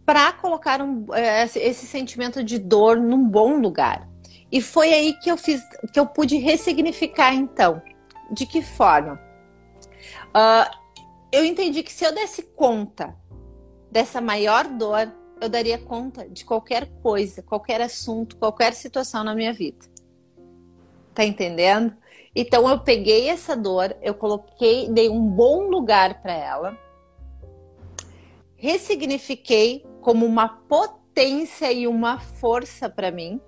para 0.04 0.32
colocar 0.32 0.82
um, 0.82 1.04
uh, 1.04 1.14
esse 1.54 1.86
sentimento 1.86 2.44
de 2.44 2.58
dor 2.58 2.98
num 2.98 3.26
bom 3.26 3.58
lugar. 3.58 4.06
E 4.56 4.60
foi 4.62 4.90
aí 4.94 5.12
que 5.12 5.30
eu 5.30 5.36
fiz, 5.36 5.62
que 5.92 6.00
eu 6.00 6.06
pude 6.06 6.38
ressignificar 6.38 7.34
então. 7.34 7.82
De 8.30 8.46
que 8.46 8.62
forma? 8.62 9.20
Uh, 10.28 10.74
eu 11.30 11.44
entendi 11.44 11.82
que 11.82 11.92
se 11.92 12.06
eu 12.06 12.14
desse 12.14 12.42
conta 12.42 13.14
dessa 13.92 14.18
maior 14.18 14.66
dor, 14.66 15.12
eu 15.42 15.50
daria 15.50 15.76
conta 15.76 16.26
de 16.26 16.42
qualquer 16.42 16.86
coisa, 17.02 17.42
qualquer 17.42 17.82
assunto, 17.82 18.38
qualquer 18.38 18.72
situação 18.72 19.22
na 19.22 19.34
minha 19.34 19.52
vida. 19.52 19.84
Tá 21.14 21.22
entendendo? 21.22 21.94
Então 22.34 22.66
eu 22.66 22.80
peguei 22.80 23.28
essa 23.28 23.54
dor, 23.54 23.94
eu 24.00 24.14
coloquei, 24.14 24.88
dei 24.88 25.10
um 25.10 25.28
bom 25.28 25.68
lugar 25.68 26.22
para 26.22 26.32
ela, 26.32 26.78
ressignifiquei 28.56 29.84
como 30.00 30.24
uma 30.24 30.48
potência 30.48 31.70
e 31.70 31.86
uma 31.86 32.18
força 32.18 32.88
para 32.88 33.10
mim. 33.10 33.38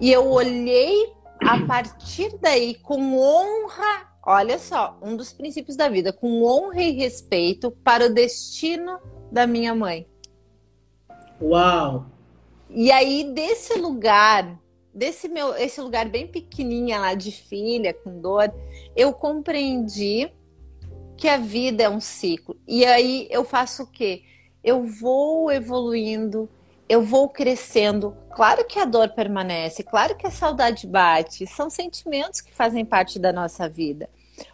E 0.00 0.12
eu 0.12 0.30
olhei 0.30 1.12
a 1.40 1.64
partir 1.66 2.36
daí 2.40 2.74
com 2.74 3.18
honra 3.18 4.06
Olha 4.28 4.58
só, 4.58 4.98
um 5.00 5.14
dos 5.14 5.32
princípios 5.32 5.76
da 5.76 5.88
vida, 5.88 6.12
com 6.12 6.42
honra 6.42 6.82
e 6.82 6.90
respeito 6.90 7.70
para 7.70 8.06
o 8.06 8.12
destino 8.12 8.98
da 9.30 9.46
minha 9.46 9.72
mãe. 9.72 10.04
Uau! 11.40 12.06
E 12.68 12.90
aí, 12.90 13.22
desse 13.32 13.78
lugar, 13.78 14.60
desse 14.92 15.28
meu, 15.28 15.54
esse 15.54 15.80
lugar 15.80 16.08
bem 16.08 16.26
pequenininha 16.26 16.98
lá 16.98 17.14
de 17.14 17.30
filha, 17.30 17.94
com 17.94 18.20
dor, 18.20 18.52
eu 18.96 19.12
compreendi 19.12 20.28
que 21.16 21.28
a 21.28 21.36
vida 21.36 21.84
é 21.84 21.88
um 21.88 22.00
ciclo. 22.00 22.56
E 22.66 22.84
aí 22.84 23.28
eu 23.30 23.44
faço 23.44 23.84
o 23.84 23.86
quê? 23.86 24.24
Eu 24.64 24.82
vou 24.82 25.52
evoluindo, 25.52 26.50
eu 26.88 27.02
vou 27.02 27.28
crescendo. 27.28 28.16
Claro 28.34 28.64
que 28.64 28.78
a 28.78 28.84
dor 28.84 29.08
permanece, 29.10 29.82
claro 29.82 30.14
que 30.16 30.26
a 30.26 30.30
saudade 30.30 30.86
bate, 30.86 31.46
são 31.46 31.70
sentimentos 31.70 32.40
que 32.40 32.54
fazem 32.54 32.84
parte 32.84 33.18
da 33.18 33.32
nossa 33.32 33.68
vida 33.68 34.08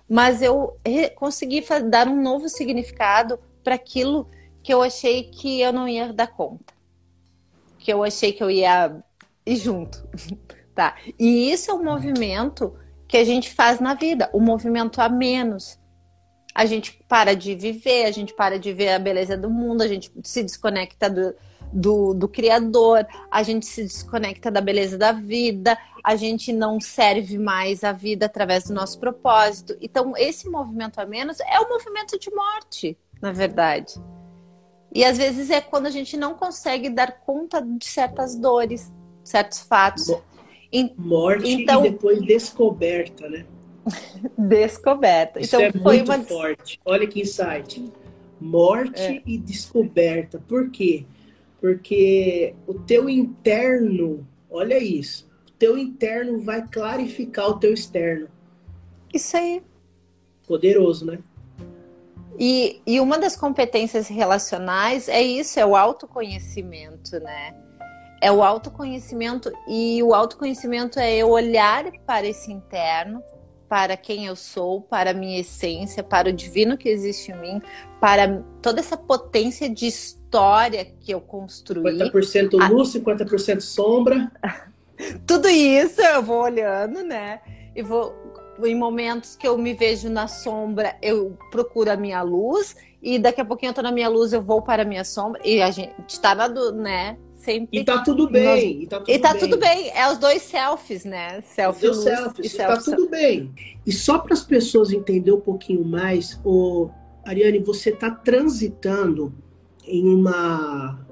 mas 0.08 0.42
eu 0.42 0.76
consegui 1.16 1.64
dar 1.88 2.08
um 2.08 2.20
novo 2.20 2.48
significado 2.48 3.38
para 3.64 3.74
aquilo 3.74 4.28
que 4.62 4.72
eu 4.72 4.82
achei 4.82 5.24
que 5.24 5.60
eu 5.60 5.72
não 5.72 5.88
ia 5.88 6.12
dar 6.12 6.28
conta, 6.28 6.72
que 7.78 7.92
eu 7.92 8.04
achei 8.04 8.32
que 8.32 8.42
eu 8.42 8.50
ia 8.50 9.02
ir 9.44 9.56
junto, 9.56 10.06
tá? 10.74 10.96
E 11.18 11.50
isso 11.50 11.70
é 11.70 11.74
um 11.74 11.82
movimento 11.82 12.76
que 13.08 13.16
a 13.16 13.24
gente 13.24 13.50
faz 13.50 13.80
na 13.80 13.94
vida, 13.94 14.30
o 14.32 14.38
um 14.38 14.42
movimento 14.42 15.00
a 15.00 15.08
menos. 15.08 15.78
A 16.54 16.66
gente 16.66 17.02
para 17.08 17.34
de 17.34 17.54
viver, 17.54 18.04
a 18.04 18.10
gente 18.10 18.34
para 18.34 18.58
de 18.58 18.72
ver 18.72 18.90
a 18.90 18.98
beleza 18.98 19.36
do 19.36 19.48
mundo, 19.48 19.82
a 19.82 19.88
gente 19.88 20.12
se 20.22 20.42
desconecta 20.42 21.08
do, 21.08 21.34
do, 21.72 22.12
do 22.12 22.28
Criador, 22.28 23.06
a 23.30 23.42
gente 23.42 23.66
se 23.66 23.82
desconecta 23.82 24.50
da 24.50 24.60
beleza 24.60 24.98
da 24.98 25.12
vida, 25.12 25.78
a 26.04 26.16
gente 26.16 26.52
não 26.52 26.80
serve 26.80 27.38
mais 27.38 27.82
a 27.82 27.92
vida 27.92 28.26
através 28.26 28.64
do 28.64 28.74
nosso 28.74 28.98
propósito. 28.98 29.76
Então, 29.80 30.14
esse 30.16 30.48
movimento 30.48 31.00
a 31.00 31.06
menos 31.06 31.40
é 31.40 31.58
o 31.60 31.64
um 31.64 31.68
movimento 31.68 32.18
de 32.18 32.30
morte, 32.30 32.98
na 33.20 33.32
verdade. 33.32 33.94
E 34.94 35.04
às 35.04 35.16
vezes 35.16 35.48
é 35.48 35.60
quando 35.60 35.86
a 35.86 35.90
gente 35.90 36.16
não 36.16 36.34
consegue 36.34 36.90
dar 36.90 37.20
conta 37.20 37.62
de 37.62 37.86
certas 37.86 38.36
dores, 38.36 38.92
certos 39.24 39.60
fatos. 39.60 40.08
Morte 40.96 41.50
então, 41.50 41.84
e 41.84 41.90
depois 41.90 42.20
descoberta, 42.22 43.28
né? 43.28 43.46
descoberta. 44.36 45.40
Isso 45.40 45.56
então, 45.56 45.66
é 45.66 45.72
foi 45.72 45.96
muito 45.96 46.12
uma... 46.12 46.24
forte. 46.24 46.80
Olha 46.84 47.06
que 47.06 47.20
insight. 47.20 47.90
Morte 48.40 49.00
é. 49.00 49.22
e 49.24 49.38
descoberta. 49.38 50.42
Por 50.46 50.70
quê? 50.70 51.04
Porque 51.06 51.21
o 52.66 52.74
teu 52.80 53.08
interno, 53.08 54.26
olha 54.50 54.78
isso, 54.78 55.30
o 55.48 55.52
teu 55.52 55.78
interno 55.78 56.40
vai 56.40 56.66
clarificar 56.66 57.48
o 57.48 57.58
teu 57.58 57.72
externo. 57.72 58.28
Isso 59.14 59.36
aí. 59.36 59.62
Poderoso, 60.46 61.06
né? 61.06 61.18
E, 62.38 62.80
e 62.86 62.98
uma 62.98 63.18
das 63.18 63.36
competências 63.36 64.08
relacionais 64.08 65.08
é 65.08 65.22
isso, 65.22 65.60
é 65.60 65.66
o 65.66 65.76
autoconhecimento, 65.76 67.20
né? 67.20 67.54
É 68.20 68.32
o 68.32 68.42
autoconhecimento 68.42 69.52
e 69.68 70.02
o 70.02 70.14
autoconhecimento 70.14 70.98
é 70.98 71.16
eu 71.16 71.30
olhar 71.30 71.84
para 72.06 72.26
esse 72.26 72.50
interno, 72.50 73.22
para 73.72 73.96
quem 73.96 74.26
eu 74.26 74.36
sou, 74.36 74.82
para 74.82 75.12
a 75.12 75.14
minha 75.14 75.40
essência, 75.40 76.02
para 76.02 76.28
o 76.28 76.32
divino 76.34 76.76
que 76.76 76.90
existe 76.90 77.32
em 77.32 77.40
mim, 77.40 77.62
para 77.98 78.42
toda 78.60 78.80
essa 78.80 78.98
potência 78.98 79.66
de 79.66 79.86
história 79.86 80.84
que 80.84 81.10
eu 81.10 81.22
construí. 81.22 81.90
50% 81.90 82.68
luz, 82.68 82.94
a... 82.94 82.98
50% 82.98 83.60
sombra. 83.62 84.30
Tudo 85.26 85.48
isso 85.48 86.02
eu 86.02 86.22
vou 86.22 86.42
olhando, 86.42 87.02
né? 87.02 87.40
E 87.74 87.82
vou 87.82 88.14
em 88.62 88.74
momentos 88.74 89.36
que 89.36 89.48
eu 89.48 89.56
me 89.56 89.72
vejo 89.72 90.10
na 90.10 90.28
sombra, 90.28 90.94
eu 91.00 91.34
procuro 91.50 91.90
a 91.90 91.96
minha 91.96 92.20
luz 92.20 92.76
e 93.02 93.18
daqui 93.18 93.40
a 93.40 93.44
pouquinho 93.44 93.70
eu 93.70 93.74
tô 93.74 93.80
na 93.80 93.90
minha 93.90 94.10
luz, 94.10 94.34
eu 94.34 94.42
vou 94.42 94.60
para 94.60 94.82
a 94.82 94.84
minha 94.84 95.02
sombra 95.02 95.40
e 95.42 95.62
a 95.62 95.70
gente 95.70 96.20
tá 96.20 96.34
na, 96.34 96.46
né, 96.72 97.16
sempre. 97.42 97.80
E 97.80 97.84
tá 97.84 98.02
tudo 98.02 98.28
bem. 98.30 98.44
Nós... 98.44 98.84
E 98.84 98.86
tá, 98.86 98.98
tudo, 98.98 99.10
e 99.10 99.18
tá 99.18 99.32
bem. 99.32 99.40
tudo 99.40 99.58
bem. 99.58 99.90
É 99.90 100.10
os 100.10 100.18
dois 100.18 100.42
selfies, 100.42 101.04
né? 101.04 101.40
Selfie 101.42 101.88
os 101.88 102.02
selfies. 102.02 102.54
E 102.54 102.56
tá 102.56 102.76
tudo 102.76 103.08
bem. 103.08 103.52
E 103.84 103.92
só 103.92 104.18
para 104.18 104.32
as 104.32 104.42
pessoas 104.42 104.92
entenderem 104.92 105.38
um 105.38 105.42
pouquinho 105.42 105.84
mais, 105.84 106.40
o 106.44 106.88
Ariane, 107.24 107.58
você 107.58 107.90
tá 107.90 108.10
transitando 108.10 109.34
em 109.86 110.08
uma 110.08 111.06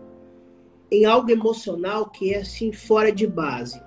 em 0.93 1.05
algo 1.05 1.31
emocional 1.31 2.11
que 2.11 2.35
é 2.35 2.39
assim 2.39 2.73
fora 2.73 3.13
de 3.13 3.27
base. 3.27 3.81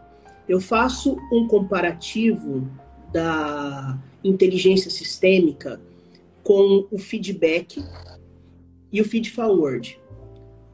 Eu 0.48 0.62
faço 0.62 1.18
um 1.32 1.48
comparativo 1.48 2.70
da 3.12 3.98
inteligência 4.24 4.90
sistêmica 4.90 5.82
com 6.44 6.88
o 6.90 6.98
feedback 6.98 7.84
e 8.92 9.02
o 9.02 9.06
feed 9.06 9.32
forward. 9.32 10.00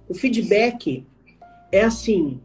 O 0.08 0.14
feedback 0.14 1.04
é 1.72 1.84
assim: 1.84 2.42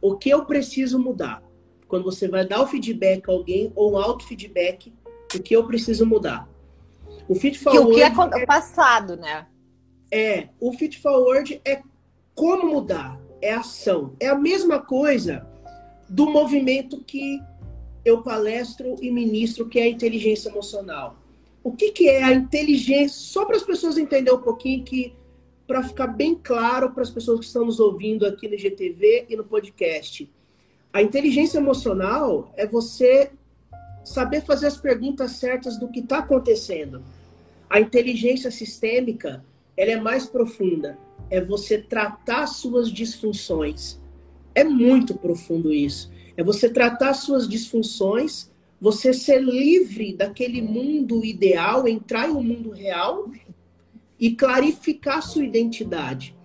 o 0.00 0.16
que 0.16 0.30
eu 0.30 0.44
preciso 0.44 0.98
mudar? 0.98 1.42
Quando 1.88 2.04
você 2.04 2.28
vai 2.28 2.46
dar 2.46 2.62
o 2.62 2.66
feedback 2.66 3.28
a 3.28 3.32
alguém 3.32 3.72
ou 3.74 3.92
um 3.92 3.98
auto-feedback, 3.98 4.92
o 5.34 5.42
que 5.42 5.54
eu 5.54 5.66
preciso 5.66 6.06
mudar? 6.06 6.48
O 7.28 7.34
feed 7.34 7.58
forward. 7.58 7.86
Que 7.86 7.92
o 7.92 8.28
que 8.28 8.36
é, 8.36 8.42
é 8.42 8.46
passado, 8.46 9.16
né? 9.16 9.46
É, 10.10 10.48
o 10.60 10.72
feed 10.72 10.98
forward 10.98 11.60
é 11.64 11.82
como 12.34 12.66
mudar, 12.66 13.20
é 13.40 13.52
ação. 13.52 14.14
É 14.18 14.28
a 14.28 14.34
mesma 14.34 14.80
coisa 14.80 15.46
do 16.08 16.28
movimento 16.30 17.02
que 17.02 17.40
eu 18.04 18.22
palestro 18.22 18.96
e 19.00 19.10
ministro, 19.10 19.68
que 19.68 19.78
é 19.78 19.84
a 19.84 19.88
inteligência 19.88 20.48
emocional. 20.48 21.16
O 21.62 21.72
que, 21.72 21.92
que 21.92 22.08
é 22.08 22.22
a 22.22 22.32
inteligência? 22.32 23.16
Só 23.16 23.44
para 23.44 23.56
as 23.56 23.62
pessoas 23.62 23.96
entenderem 23.96 24.38
um 24.38 24.42
pouquinho 24.42 24.82
que 24.82 25.14
para 25.72 25.82
ficar 25.82 26.08
bem 26.08 26.34
claro 26.34 26.90
para 26.90 27.02
as 27.02 27.08
pessoas 27.08 27.40
que 27.40 27.46
estão 27.46 27.64
nos 27.64 27.80
ouvindo 27.80 28.26
aqui 28.26 28.46
no 28.46 28.58
GTV 28.58 29.24
e 29.30 29.34
no 29.34 29.42
podcast. 29.42 30.30
A 30.92 31.00
inteligência 31.00 31.56
emocional 31.56 32.52
é 32.58 32.66
você 32.66 33.30
saber 34.04 34.42
fazer 34.42 34.66
as 34.66 34.76
perguntas 34.76 35.30
certas 35.32 35.78
do 35.78 35.88
que 35.88 36.00
está 36.00 36.18
acontecendo. 36.18 37.02
A 37.70 37.80
inteligência 37.80 38.50
sistêmica, 38.50 39.42
ela 39.74 39.92
é 39.92 39.96
mais 39.96 40.26
profunda. 40.26 40.98
É 41.30 41.40
você 41.40 41.78
tratar 41.78 42.46
suas 42.48 42.92
disfunções. 42.92 43.98
É 44.54 44.62
muito 44.62 45.14
profundo 45.14 45.72
isso. 45.72 46.12
É 46.36 46.44
você 46.44 46.68
tratar 46.68 47.14
suas 47.14 47.48
disfunções, 47.48 48.50
você 48.78 49.14
ser 49.14 49.40
livre 49.42 50.14
daquele 50.14 50.60
mundo 50.60 51.24
ideal, 51.24 51.88
entrar 51.88 52.28
em 52.28 52.32
um 52.32 52.42
mundo 52.42 52.72
real 52.72 53.30
e 54.22 54.36
clarificar 54.36 55.20
sua 55.20 55.44
identidade. 55.44 56.36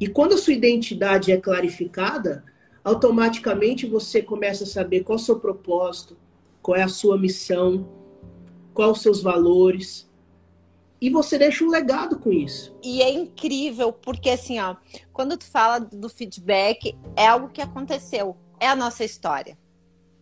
E 0.00 0.08
quando 0.08 0.32
a 0.32 0.38
sua 0.38 0.54
identidade 0.54 1.30
é 1.30 1.36
clarificada, 1.36 2.42
automaticamente 2.82 3.84
você 3.84 4.22
começa 4.22 4.64
a 4.64 4.66
saber 4.66 5.04
qual 5.04 5.18
é 5.18 5.20
o 5.20 5.22
seu 5.22 5.38
propósito, 5.38 6.16
qual 6.62 6.78
é 6.78 6.82
a 6.82 6.88
sua 6.88 7.18
missão, 7.18 7.86
quais 8.72 8.92
os 8.92 9.02
seus 9.02 9.22
valores. 9.22 10.10
E 10.98 11.10
você 11.10 11.36
deixa 11.36 11.62
um 11.62 11.68
legado 11.68 12.18
com 12.18 12.32
isso. 12.32 12.74
E 12.82 13.02
é 13.02 13.12
incrível, 13.12 13.92
porque 13.92 14.30
assim, 14.30 14.58
ó, 14.58 14.76
quando 15.12 15.36
tu 15.36 15.44
fala 15.44 15.78
do 15.78 16.08
feedback, 16.08 16.96
é 17.14 17.26
algo 17.26 17.50
que 17.50 17.60
aconteceu, 17.60 18.34
é 18.58 18.66
a 18.66 18.74
nossa 18.74 19.04
história 19.04 19.58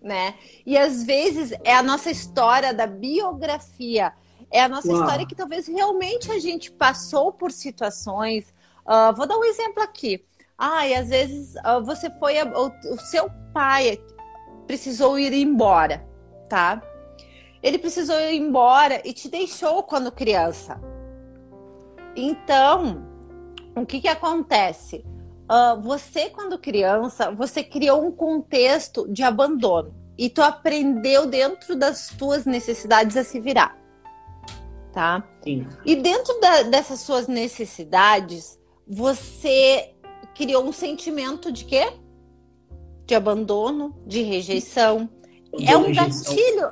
né? 0.01 0.35
E 0.65 0.77
às 0.77 1.03
vezes 1.05 1.53
é 1.65 1.75
a 1.75 1.83
nossa 1.83 2.11
história 2.11 2.73
da 2.73 2.87
biografia, 2.87 4.13
é 4.51 4.63
a 4.63 4.69
nossa 4.69 4.89
Uau. 4.89 5.01
história 5.01 5.27
que 5.27 5.35
talvez 5.35 5.67
realmente 5.67 6.31
a 6.31 6.39
gente 6.39 6.71
passou 6.71 7.33
por 7.33 7.53
situações. 7.53 8.53
Uh, 8.87 9.15
vou 9.15 9.27
dar 9.27 9.37
um 9.37 9.45
exemplo 9.45 9.83
aqui. 9.83 10.25
Ah, 10.57 10.87
e 10.87 10.95
às 10.95 11.09
vezes 11.09 11.55
uh, 11.57 11.83
você 11.85 12.11
foi. 12.19 12.39
A, 12.39 12.45
o, 12.45 12.73
o 12.93 12.99
seu 12.99 13.31
pai 13.53 14.01
precisou 14.67 15.19
ir 15.19 15.33
embora, 15.33 16.07
tá? 16.49 16.83
Ele 17.63 17.79
precisou 17.79 18.19
ir 18.21 18.37
embora 18.37 19.01
e 19.05 19.13
te 19.13 19.29
deixou 19.29 19.83
quando 19.83 20.13
criança. 20.13 20.81
Então, 22.15 23.07
o 23.75 23.87
que 23.87 24.01
que 24.01 24.09
acontece? 24.09 25.05
Uh, 25.51 25.81
você, 25.81 26.29
quando 26.29 26.59
criança, 26.59 27.31
você 27.31 27.63
criou 27.65 28.05
um 28.05 28.13
contexto 28.13 29.11
de 29.11 29.23
abandono 29.23 29.95
e 30.17 30.29
tu 30.29 30.43
aprendeu 30.43 31.27
dentro 31.27 31.77
das 31.77 32.09
tuas 32.09 32.45
necessidades 32.45 33.17
a 33.17 33.25
se 33.25 33.41
virar, 33.41 33.79
tá? 34.93 35.23
Sim. 35.43 35.67
E 35.85 35.97
dentro 35.97 36.39
da, 36.41 36.63
dessas 36.63 37.01
suas 37.01 37.27
necessidades, 37.27 38.59
você 38.87 39.95
criou 40.35 40.65
um 40.65 40.73
sentimento 40.73 41.51
de 41.53 41.65
quê? 41.65 41.93
De 43.07 43.15
abandono, 43.15 43.95
de 44.07 44.23
rejeição. 44.23 45.09
é 45.67 45.77
um 45.77 45.87
rejeição. 45.87 46.35
gatilho, 46.35 46.71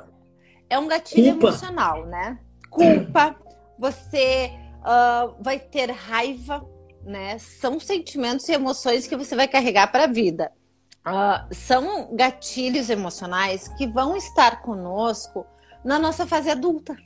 é 0.69 0.79
um 0.79 0.87
gatilho 0.87 1.31
Culpa. 1.33 1.47
emocional, 1.47 2.05
né? 2.05 2.39
Culpa. 2.69 3.35
Você 3.79 4.51
uh, 4.81 5.35
vai 5.41 5.59
ter 5.59 5.91
raiva 5.91 6.65
né? 7.07 7.39
São 7.39 7.79
sentimentos 7.79 8.47
e 8.49 8.53
emoções 8.53 9.07
que 9.07 9.15
você 9.15 9.35
vai 9.35 9.47
carregar 9.47 9.91
para 9.91 10.03
a 10.03 10.07
vida. 10.07 10.51
Uh, 11.07 11.55
são 11.55 12.13
gatilhos 12.13 12.89
emocionais 12.89 13.69
que 13.69 13.87
vão 13.87 14.17
estar 14.17 14.61
conosco 14.61 15.45
na 15.85 15.97
nossa 15.97 16.27
fase 16.27 16.49
adulta. 16.49 16.97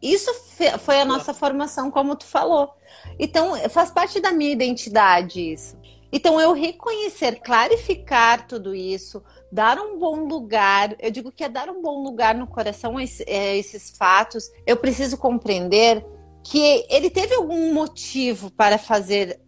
Isso 0.00 0.32
foi 0.78 1.00
a 1.00 1.04
nossa 1.04 1.34
formação, 1.34 1.90
como 1.90 2.16
tu 2.16 2.24
falou. 2.24 2.72
Então, 3.18 3.54
faz 3.68 3.90
parte 3.90 4.20
da 4.20 4.32
minha 4.32 4.52
identidade 4.52 5.52
isso. 5.52 5.78
Então, 6.12 6.40
eu 6.40 6.52
reconhecer, 6.52 7.40
clarificar 7.40 8.46
tudo 8.46 8.74
isso, 8.74 9.22
dar 9.52 9.78
um 9.78 9.98
bom 9.98 10.26
lugar, 10.26 10.96
eu 10.98 11.10
digo 11.10 11.30
que 11.30 11.44
é 11.44 11.48
dar 11.48 11.68
um 11.68 11.80
bom 11.82 12.02
lugar 12.02 12.34
no 12.34 12.46
coração 12.46 12.96
a 12.96 13.02
esses 13.02 13.90
fatos. 13.96 14.50
Eu 14.66 14.76
preciso 14.76 15.16
compreender 15.18 16.04
que 16.42 16.86
ele 16.88 17.10
teve 17.10 17.34
algum 17.34 17.72
motivo 17.72 18.50
para 18.50 18.78
fazer 18.78 19.40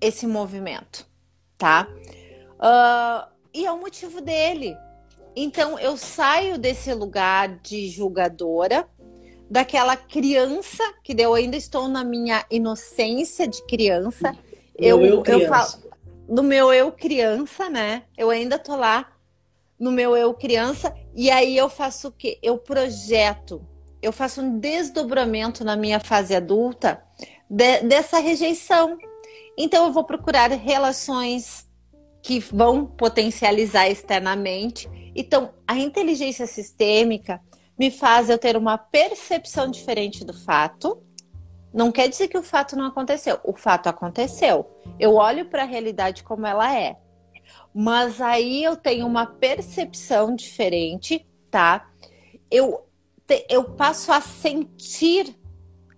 esse 0.00 0.26
movimento, 0.26 1.06
tá? 1.56 1.88
Uh, 2.54 3.34
e 3.52 3.64
é 3.64 3.72
o 3.72 3.80
motivo 3.80 4.20
dele. 4.20 4.76
Então 5.36 5.78
eu 5.78 5.96
saio 5.96 6.58
desse 6.58 6.92
lugar 6.94 7.58
de 7.60 7.88
julgadora, 7.88 8.88
daquela 9.50 9.96
criança 9.96 10.82
que 11.02 11.14
eu 11.18 11.34
ainda 11.34 11.56
estou 11.56 11.88
na 11.88 12.02
minha 12.02 12.44
inocência 12.50 13.46
de 13.46 13.64
criança. 13.66 14.36
eu, 14.76 15.00
eu, 15.04 15.22
criança. 15.22 15.44
eu 15.44 15.48
falo 15.48 15.84
no 16.26 16.42
meu 16.42 16.72
eu 16.72 16.90
criança, 16.90 17.68
né? 17.68 18.04
Eu 18.16 18.30
ainda 18.30 18.58
tô 18.58 18.74
lá 18.74 19.12
no 19.78 19.90
meu 19.90 20.16
eu 20.16 20.32
criança 20.32 20.94
e 21.14 21.30
aí 21.30 21.56
eu 21.56 21.68
faço 21.68 22.08
o 22.08 22.12
quê? 22.12 22.38
Eu 22.42 22.56
projeto 22.56 23.66
eu 24.04 24.12
faço 24.12 24.42
um 24.42 24.58
desdobramento 24.58 25.64
na 25.64 25.76
minha 25.76 25.98
fase 25.98 26.34
adulta 26.34 27.02
de, 27.48 27.80
dessa 27.80 28.18
rejeição. 28.18 28.98
Então, 29.56 29.86
eu 29.86 29.92
vou 29.92 30.04
procurar 30.04 30.50
relações 30.50 31.66
que 32.22 32.38
vão 32.38 32.84
potencializar 32.84 33.88
externamente. 33.88 34.90
Então, 35.16 35.54
a 35.66 35.78
inteligência 35.78 36.46
sistêmica 36.46 37.40
me 37.78 37.90
faz 37.90 38.30
eu 38.30 38.38
ter 38.38 38.56
uma 38.56 38.78
percepção 38.78 39.70
diferente 39.70 40.24
do 40.24 40.32
fato. 40.32 41.02
Não 41.72 41.90
quer 41.90 42.08
dizer 42.08 42.28
que 42.28 42.38
o 42.38 42.42
fato 42.42 42.76
não 42.76 42.86
aconteceu. 42.86 43.38
O 43.42 43.52
fato 43.52 43.88
aconteceu. 43.88 44.70
Eu 44.98 45.14
olho 45.14 45.46
para 45.46 45.62
a 45.62 45.66
realidade 45.66 46.22
como 46.22 46.46
ela 46.46 46.72
é. 46.76 46.96
Mas 47.74 48.20
aí 48.20 48.62
eu 48.62 48.76
tenho 48.76 49.06
uma 49.06 49.26
percepção 49.26 50.34
diferente, 50.34 51.26
tá? 51.50 51.90
Eu 52.50 52.84
eu 53.48 53.64
passo 53.64 54.12
a 54.12 54.20
sentir 54.20 55.34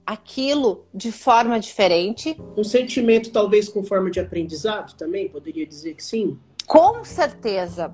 aquilo 0.07 0.87
de 0.95 1.11
forma 1.11 1.59
diferente. 1.59 2.41
Um 2.57 2.63
sentimento, 2.63 3.33
talvez, 3.33 3.69
com 3.69 3.83
forma 3.83 4.11
de 4.11 4.21
aprendizado 4.21 4.97
também? 4.97 5.29
Poderia 5.29 5.67
dizer 5.67 5.95
que 5.95 6.05
sim? 6.05 6.39
Com 6.67 7.05
certeza. 7.05 7.93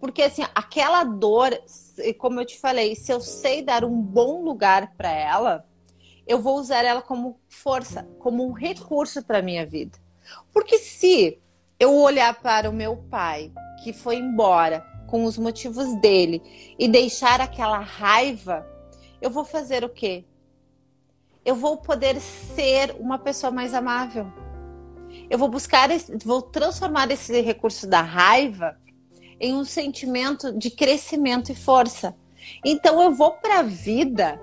Porque, 0.00 0.22
assim, 0.22 0.42
aquela 0.54 1.02
dor, 1.04 1.50
como 2.18 2.40
eu 2.40 2.46
te 2.46 2.58
falei, 2.58 2.94
se 2.94 3.12
eu 3.12 3.20
sei 3.20 3.62
dar 3.62 3.84
um 3.84 4.00
bom 4.00 4.42
lugar 4.42 4.92
para 4.96 5.10
ela, 5.10 5.66
eu 6.26 6.40
vou 6.40 6.58
usar 6.58 6.84
ela 6.84 7.02
como 7.02 7.40
força, 7.48 8.08
como 8.18 8.46
um 8.46 8.52
recurso 8.52 9.24
para 9.24 9.42
minha 9.42 9.66
vida. 9.66 9.98
Porque 10.52 10.78
se 10.78 11.38
eu 11.78 11.94
olhar 11.96 12.40
para 12.40 12.70
o 12.70 12.72
meu 12.72 12.96
pai, 12.96 13.52
que 13.82 13.92
foi 13.92 14.16
embora, 14.16 14.84
com 15.06 15.24
os 15.24 15.38
motivos 15.38 15.94
dele 16.00 16.42
e 16.78 16.88
deixar 16.88 17.40
aquela 17.40 17.78
raiva, 17.78 18.66
eu 19.20 19.30
vou 19.30 19.44
fazer 19.44 19.84
o 19.84 19.88
quê? 19.88 20.24
Eu 21.44 21.54
vou 21.54 21.76
poder 21.76 22.20
ser 22.20 22.96
uma 22.98 23.18
pessoa 23.18 23.52
mais 23.52 23.72
amável. 23.72 24.26
Eu 25.30 25.38
vou 25.38 25.48
buscar, 25.48 25.88
vou 26.24 26.42
transformar 26.42 27.10
esse 27.10 27.40
recurso 27.40 27.86
da 27.86 28.02
raiva 28.02 28.76
em 29.40 29.54
um 29.54 29.64
sentimento 29.64 30.56
de 30.56 30.70
crescimento 30.70 31.52
e 31.52 31.54
força. 31.54 32.16
Então 32.64 33.02
eu 33.02 33.12
vou 33.12 33.32
para 33.32 33.60
a 33.60 33.62
vida 33.62 34.40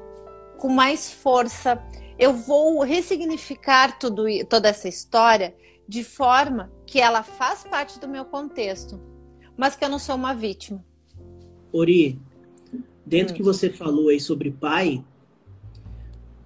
com 0.58 0.69
mais 0.69 1.12
força. 1.12 1.82
Eu 2.17 2.34
vou 2.34 2.82
ressignificar 2.82 3.97
tudo, 3.97 4.25
toda 4.49 4.69
essa 4.69 4.88
história 4.88 5.56
de 5.88 6.03
forma 6.03 6.71
que 6.86 6.99
ela 6.99 7.23
faz 7.23 7.63
parte 7.63 7.99
do 7.99 8.08
meu 8.08 8.25
contexto 8.25 9.13
mas 9.58 9.75
que 9.75 9.86
eu 9.86 9.89
não 9.89 9.99
sou 9.99 10.15
uma 10.15 10.34
vítima. 10.34 10.84
Ori, 11.71 12.19
dentro 13.06 13.34
hum. 13.34 13.38
que 13.38 13.43
você 13.43 13.69
falou 13.69 14.10
aí 14.10 14.19
sobre 14.19 14.51
pai, 14.51 15.03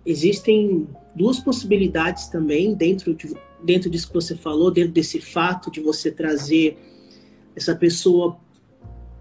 existem 0.05 0.88
duas 1.15 1.39
possibilidades 1.39 2.27
também 2.27 2.73
dentro, 2.73 3.13
de, 3.13 3.33
dentro 3.63 3.89
disso 3.89 4.07
que 4.07 4.13
você 4.13 4.36
falou, 4.36 4.71
dentro 4.71 4.91
desse 4.91 5.19
fato 5.19 5.71
de 5.71 5.81
você 5.81 6.12
trazer 6.12 6.77
essa 7.57 7.75
pessoa 7.75 8.37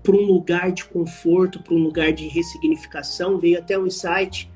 para 0.02 0.14
um 0.14 0.26
lugar 0.26 0.70
de 0.70 0.84
conforto, 0.84 1.62
para 1.62 1.74
um 1.74 1.82
lugar 1.82 2.12
de 2.12 2.28
ressignificação, 2.28 3.38
veio 3.38 3.58
até 3.58 3.78
um 3.78 3.86
insight. 3.86 4.52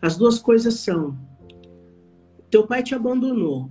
As 0.00 0.16
duas 0.16 0.38
coisas 0.38 0.74
são: 0.74 1.16
teu 2.50 2.66
pai 2.66 2.82
te 2.82 2.94
abandonou, 2.94 3.70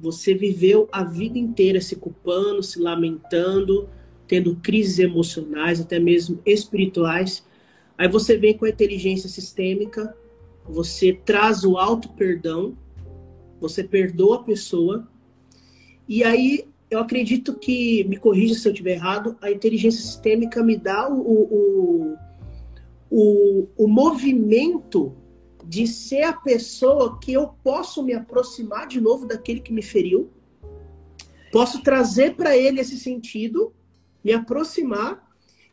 você 0.00 0.34
viveu 0.34 0.88
a 0.90 1.04
vida 1.04 1.38
inteira 1.38 1.82
se 1.82 1.96
culpando, 1.96 2.62
se 2.62 2.80
lamentando, 2.80 3.88
tendo 4.26 4.56
crises 4.56 4.98
emocionais, 4.98 5.80
até 5.80 5.98
mesmo 6.00 6.40
espirituais. 6.46 7.44
Aí 7.96 8.08
você 8.08 8.38
vem 8.38 8.56
com 8.56 8.64
a 8.64 8.70
inteligência 8.70 9.28
sistêmica, 9.28 10.16
você 10.64 11.12
traz 11.12 11.62
o 11.62 11.76
auto 11.76 12.08
perdão, 12.14 12.76
você 13.60 13.84
perdoa 13.84 14.36
a 14.36 14.42
pessoa. 14.42 15.06
E 16.08 16.24
aí 16.24 16.66
eu 16.94 17.00
acredito 17.00 17.54
que, 17.54 18.04
me 18.04 18.16
corrija 18.16 18.54
se 18.54 18.68
eu 18.68 18.72
estiver 18.72 18.92
errado, 18.92 19.36
a 19.40 19.50
inteligência 19.50 20.00
sistêmica 20.00 20.62
me 20.62 20.76
dá 20.76 21.08
o, 21.08 21.20
o, 21.20 22.16
o, 23.10 23.68
o 23.76 23.88
movimento 23.88 25.14
de 25.64 25.86
ser 25.86 26.22
a 26.22 26.32
pessoa 26.32 27.18
que 27.18 27.32
eu 27.32 27.48
posso 27.62 28.02
me 28.02 28.12
aproximar 28.12 28.86
de 28.86 29.00
novo 29.00 29.26
daquele 29.26 29.60
que 29.60 29.72
me 29.72 29.82
feriu, 29.82 30.30
posso 31.50 31.82
trazer 31.82 32.36
para 32.36 32.56
ele 32.56 32.80
esse 32.80 32.98
sentido, 32.98 33.72
me 34.22 34.32
aproximar, 34.32 35.24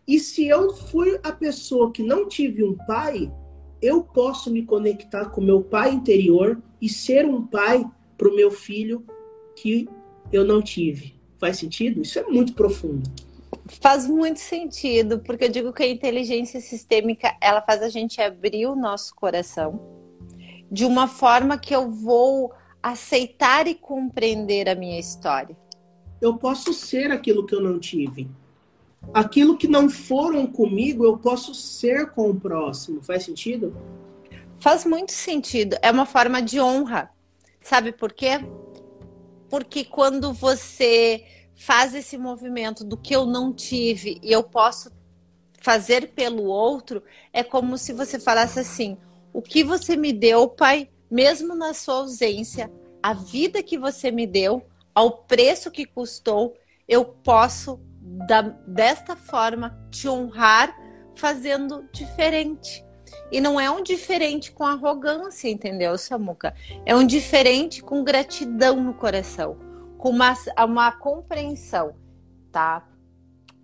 e 0.07 0.19
se 0.19 0.47
eu 0.47 0.73
fui 0.73 1.19
a 1.21 1.31
pessoa 1.31 1.91
que 1.91 2.01
não 2.01 2.27
tive 2.27 2.63
um 2.63 2.75
pai, 2.75 3.31
eu 3.81 4.03
posso 4.03 4.51
me 4.51 4.63
conectar 4.63 5.25
com 5.25 5.41
meu 5.41 5.61
pai 5.61 5.93
interior 5.93 6.61
e 6.81 6.89
ser 6.89 7.25
um 7.25 7.45
pai 7.45 7.85
para 8.17 8.29
o 8.29 8.35
meu 8.35 8.49
filho 8.51 9.05
que 9.55 9.87
eu 10.31 10.45
não 10.45 10.61
tive. 10.61 11.15
Faz 11.39 11.57
sentido? 11.57 12.01
Isso 12.01 12.19
é 12.19 12.23
muito 12.23 12.53
profundo. 12.53 13.09
Faz 13.81 14.07
muito 14.07 14.39
sentido, 14.39 15.19
porque 15.19 15.45
eu 15.45 15.49
digo 15.49 15.73
que 15.73 15.83
a 15.83 15.89
inteligência 15.89 16.59
sistêmica, 16.59 17.35
ela 17.41 17.61
faz 17.61 17.81
a 17.81 17.89
gente 17.89 18.21
abrir 18.21 18.65
o 18.67 18.75
nosso 18.75 19.15
coração 19.15 19.79
de 20.71 20.85
uma 20.85 21.07
forma 21.07 21.57
que 21.57 21.75
eu 21.75 21.91
vou 21.91 22.53
aceitar 22.81 23.67
e 23.67 23.75
compreender 23.75 24.69
a 24.69 24.75
minha 24.75 24.99
história. 24.99 25.55
Eu 26.21 26.37
posso 26.37 26.73
ser 26.73 27.11
aquilo 27.11 27.45
que 27.45 27.53
eu 27.53 27.61
não 27.61 27.77
tive. 27.77 28.29
Aquilo 29.13 29.57
que 29.57 29.67
não 29.67 29.89
foram 29.89 30.45
comigo, 30.47 31.03
eu 31.03 31.17
posso 31.17 31.53
ser 31.53 32.11
com 32.11 32.29
o 32.29 32.39
próximo. 32.39 33.01
Faz 33.01 33.23
sentido? 33.23 33.75
Faz 34.59 34.85
muito 34.85 35.11
sentido. 35.11 35.75
É 35.81 35.91
uma 35.91 36.05
forma 36.05 36.41
de 36.41 36.59
honra. 36.59 37.09
Sabe 37.59 37.91
por 37.91 38.13
quê? 38.13 38.39
Porque 39.51 39.83
quando 39.83 40.31
você 40.31 41.25
faz 41.57 41.93
esse 41.93 42.17
movimento 42.17 42.85
do 42.85 42.95
que 42.95 43.13
eu 43.13 43.25
não 43.25 43.51
tive 43.51 44.17
e 44.23 44.31
eu 44.31 44.41
posso 44.41 44.89
fazer 45.59 46.13
pelo 46.13 46.45
outro, 46.45 47.03
é 47.33 47.43
como 47.43 47.77
se 47.77 47.91
você 47.91 48.17
falasse 48.17 48.61
assim: 48.61 48.97
o 49.33 49.41
que 49.41 49.61
você 49.61 49.97
me 49.97 50.13
deu, 50.13 50.47
pai, 50.47 50.89
mesmo 51.11 51.53
na 51.53 51.73
sua 51.73 51.95
ausência, 51.95 52.71
a 53.03 53.13
vida 53.13 53.61
que 53.61 53.77
você 53.77 54.09
me 54.09 54.25
deu, 54.25 54.65
ao 54.95 55.17
preço 55.17 55.69
que 55.69 55.85
custou, 55.85 56.55
eu 56.87 57.03
posso 57.03 57.77
da, 58.01 58.41
desta 58.41 59.17
forma 59.17 59.77
te 59.91 60.07
honrar 60.07 60.73
fazendo 61.13 61.89
diferente. 61.91 62.85
E 63.31 63.39
não 63.39 63.59
é 63.59 63.69
um 63.71 63.81
diferente 63.81 64.51
com 64.51 64.65
arrogância, 64.65 65.49
entendeu, 65.49 65.97
Samuca? 65.97 66.53
É 66.85 66.95
um 66.95 67.05
diferente 67.05 67.81
com 67.81 68.03
gratidão 68.03 68.81
no 68.81 68.93
coração 68.93 69.71
com 70.01 70.09
uma, 70.09 70.33
uma 70.65 70.91
compreensão, 70.91 71.95
tá? 72.51 72.87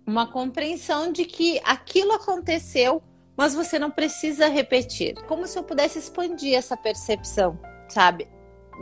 Uma 0.06 0.30
compreensão 0.30 1.10
de 1.10 1.24
que 1.24 1.60
aquilo 1.64 2.12
aconteceu, 2.12 3.02
mas 3.36 3.54
você 3.54 3.76
não 3.76 3.90
precisa 3.90 4.46
repetir. 4.46 5.14
Como 5.26 5.48
se 5.48 5.58
eu 5.58 5.64
pudesse 5.64 5.98
expandir 5.98 6.54
essa 6.54 6.76
percepção, 6.76 7.58
sabe? 7.88 8.28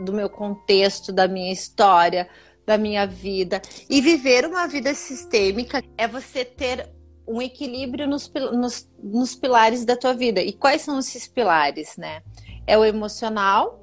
Do 0.05 0.13
meu 0.13 0.29
contexto, 0.29 1.11
da 1.11 1.27
minha 1.27 1.51
história, 1.51 2.29
da 2.63 2.77
minha 2.77 3.07
vida. 3.07 3.59
E 3.89 4.01
viver 4.01 4.45
uma 4.45 4.67
vida 4.67 4.93
sistêmica 4.93 5.83
é 5.97 6.07
você 6.07 6.45
ter 6.45 6.87
um 7.27 7.41
equilíbrio 7.41 8.07
nos, 8.07 8.31
nos, 8.53 8.89
nos 9.01 9.35
pilares 9.35 9.83
da 9.83 9.97
tua 9.97 10.13
vida. 10.13 10.41
E 10.41 10.53
quais 10.53 10.81
são 10.81 10.99
esses 10.99 11.27
pilares, 11.27 11.97
né? 11.97 12.23
É 12.65 12.77
o 12.77 12.85
emocional, 12.85 13.79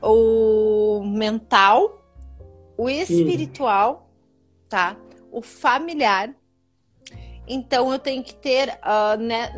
o 0.00 1.02
mental 1.04 1.98
o 2.78 2.88
espiritual, 2.88 4.08
tá? 4.68 4.96
O 5.32 5.42
familiar. 5.42 6.32
Então 7.46 7.92
eu 7.92 7.98
tenho 7.98 8.22
que 8.22 8.34
ter 8.34 8.68
uh, 8.68 9.20
né, 9.20 9.52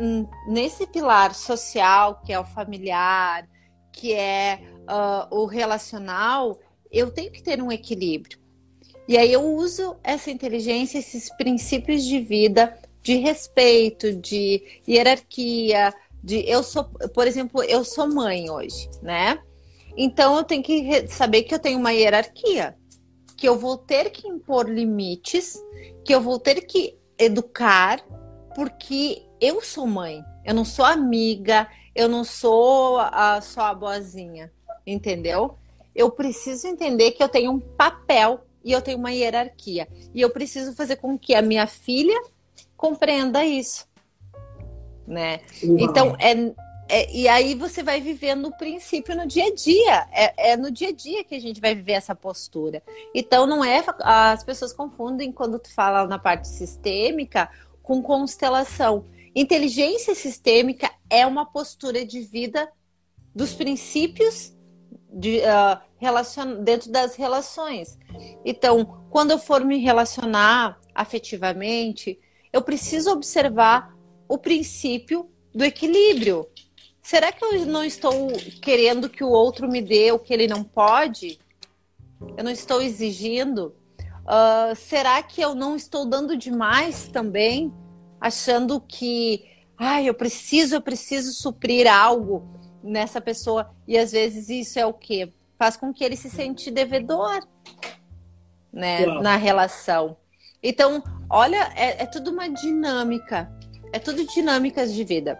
nesse 0.47 0.87
pilar 0.87 1.35
social, 1.35 2.19
que 2.25 2.33
é 2.33 2.39
o 2.39 2.43
familiar, 2.43 3.47
que 3.93 4.13
é 4.13 4.59
uh, 4.81 5.35
o 5.35 5.45
relacional, 5.45 6.57
eu 6.91 7.11
tenho 7.11 7.31
que 7.31 7.43
ter 7.43 7.61
um 7.61 7.71
equilíbrio. 7.71 8.39
E 9.07 9.17
aí 9.17 9.31
eu 9.31 9.43
uso 9.43 9.97
essa 10.03 10.31
inteligência, 10.31 10.97
esses 10.97 11.29
princípios 11.35 12.03
de 12.03 12.19
vida, 12.19 12.77
de 13.01 13.15
respeito, 13.15 14.13
de 14.13 14.81
hierarquia, 14.87 15.93
de 16.23 16.47
eu 16.47 16.63
sou, 16.63 16.85
por 17.13 17.27
exemplo, 17.27 17.63
eu 17.63 17.83
sou 17.83 18.07
mãe 18.07 18.49
hoje, 18.49 18.89
né? 19.01 19.39
Então 19.97 20.37
eu 20.37 20.43
tenho 20.43 20.63
que 20.63 21.07
saber 21.07 21.43
que 21.43 21.53
eu 21.53 21.59
tenho 21.59 21.79
uma 21.79 21.91
hierarquia 21.91 22.75
que 23.41 23.49
eu 23.49 23.57
vou 23.57 23.75
ter 23.75 24.11
que 24.11 24.27
impor 24.27 24.69
limites, 24.69 25.59
que 26.05 26.13
eu 26.13 26.21
vou 26.21 26.37
ter 26.37 26.61
que 26.61 26.95
educar, 27.17 27.99
porque 28.53 29.23
eu 29.41 29.59
sou 29.61 29.87
mãe, 29.87 30.23
eu 30.45 30.53
não 30.53 30.63
sou 30.63 30.85
amiga, 30.85 31.67
eu 31.95 32.07
não 32.07 32.23
sou 32.23 32.99
a, 32.99 33.41
só 33.41 33.61
a 33.61 33.73
boazinha, 33.73 34.53
entendeu? 34.85 35.57
Eu 35.95 36.11
preciso 36.11 36.67
entender 36.67 37.13
que 37.13 37.23
eu 37.23 37.27
tenho 37.27 37.51
um 37.51 37.59
papel 37.59 38.45
e 38.63 38.71
eu 38.71 38.81
tenho 38.81 38.99
uma 38.99 39.11
hierarquia. 39.11 39.87
E 40.13 40.21
eu 40.21 40.29
preciso 40.29 40.75
fazer 40.75 40.97
com 40.97 41.17
que 41.17 41.33
a 41.33 41.41
minha 41.41 41.65
filha 41.65 42.21
compreenda 42.81 43.45
isso. 43.45 43.87
Né? 45.07 45.41
Então, 45.61 46.15
é, 46.19 46.33
é, 46.89 47.09
e 47.13 47.27
aí 47.27 47.53
você 47.53 47.83
vai 47.83 48.01
vivendo 48.01 48.47
o 48.47 48.57
princípio 48.57 49.15
no 49.15 49.27
dia 49.27 49.45
a 49.45 49.53
dia. 49.53 50.07
É, 50.11 50.51
é, 50.51 50.57
no 50.57 50.71
dia 50.71 50.89
a 50.89 50.91
dia 50.91 51.23
que 51.23 51.35
a 51.35 51.39
gente 51.39 51.61
vai 51.61 51.75
viver 51.75 51.93
essa 51.93 52.15
postura. 52.15 52.81
Então 53.13 53.45
não 53.45 53.63
é. 53.63 53.83
As 53.99 54.43
pessoas 54.43 54.73
confundem 54.73 55.31
quando 55.31 55.59
tu 55.59 55.71
fala 55.73 56.07
na 56.07 56.17
parte 56.17 56.47
sistêmica 56.47 57.49
com 57.83 58.01
constelação. 58.01 59.05
Inteligência 59.35 60.15
sistêmica 60.15 60.91
é 61.09 61.25
uma 61.25 61.45
postura 61.45 62.03
de 62.03 62.21
vida 62.21 62.69
dos 63.33 63.53
princípios 63.53 64.53
de, 65.13 65.39
uh, 65.39 65.79
relacion... 65.97 66.63
dentro 66.63 66.91
das 66.91 67.15
relações. 67.15 67.97
Então, 68.43 69.05
quando 69.09 69.31
eu 69.31 69.39
for 69.39 69.63
me 69.63 69.77
relacionar 69.77 70.79
afetivamente, 70.93 72.19
eu 72.51 72.61
preciso 72.61 73.11
observar 73.11 73.95
o 74.27 74.37
princípio 74.37 75.29
do 75.53 75.63
equilíbrio. 75.63 76.47
Será 77.01 77.31
que 77.31 77.43
eu 77.43 77.65
não 77.65 77.83
estou 77.83 78.31
querendo 78.61 79.09
que 79.09 79.23
o 79.23 79.29
outro 79.29 79.67
me 79.67 79.81
dê 79.81 80.11
o 80.11 80.19
que 80.19 80.33
ele 80.33 80.47
não 80.47 80.63
pode? 80.63 81.39
Eu 82.37 82.43
não 82.43 82.51
estou 82.51 82.81
exigindo? 82.81 83.75
Uh, 84.21 84.75
será 84.75 85.21
que 85.23 85.41
eu 85.41 85.55
não 85.55 85.75
estou 85.75 86.05
dando 86.05 86.37
demais 86.37 87.07
também? 87.07 87.73
Achando 88.19 88.79
que, 88.79 89.43
ai, 89.77 90.07
eu 90.07 90.13
preciso, 90.13 90.75
eu 90.75 90.81
preciso 90.81 91.33
suprir 91.33 91.91
algo 91.91 92.47
nessa 92.83 93.19
pessoa. 93.19 93.73
E 93.87 93.97
às 93.97 94.11
vezes 94.11 94.49
isso 94.49 94.79
é 94.79 94.85
o 94.85 94.93
que? 94.93 95.33
Faz 95.57 95.75
com 95.75 95.93
que 95.93 96.03
ele 96.03 96.15
se 96.15 96.29
sente 96.29 96.69
devedor, 96.69 97.45
né, 98.71 99.05
na 99.21 99.35
relação. 99.35 100.17
Então, 100.61 101.03
olha, 101.31 101.71
é, 101.75 102.03
é 102.03 102.05
tudo 102.05 102.31
uma 102.31 102.47
dinâmica. 102.49 103.51
É 103.93 103.99
tudo 103.99 104.25
dinâmicas 104.27 104.93
de 104.93 105.03
vida. 105.03 105.39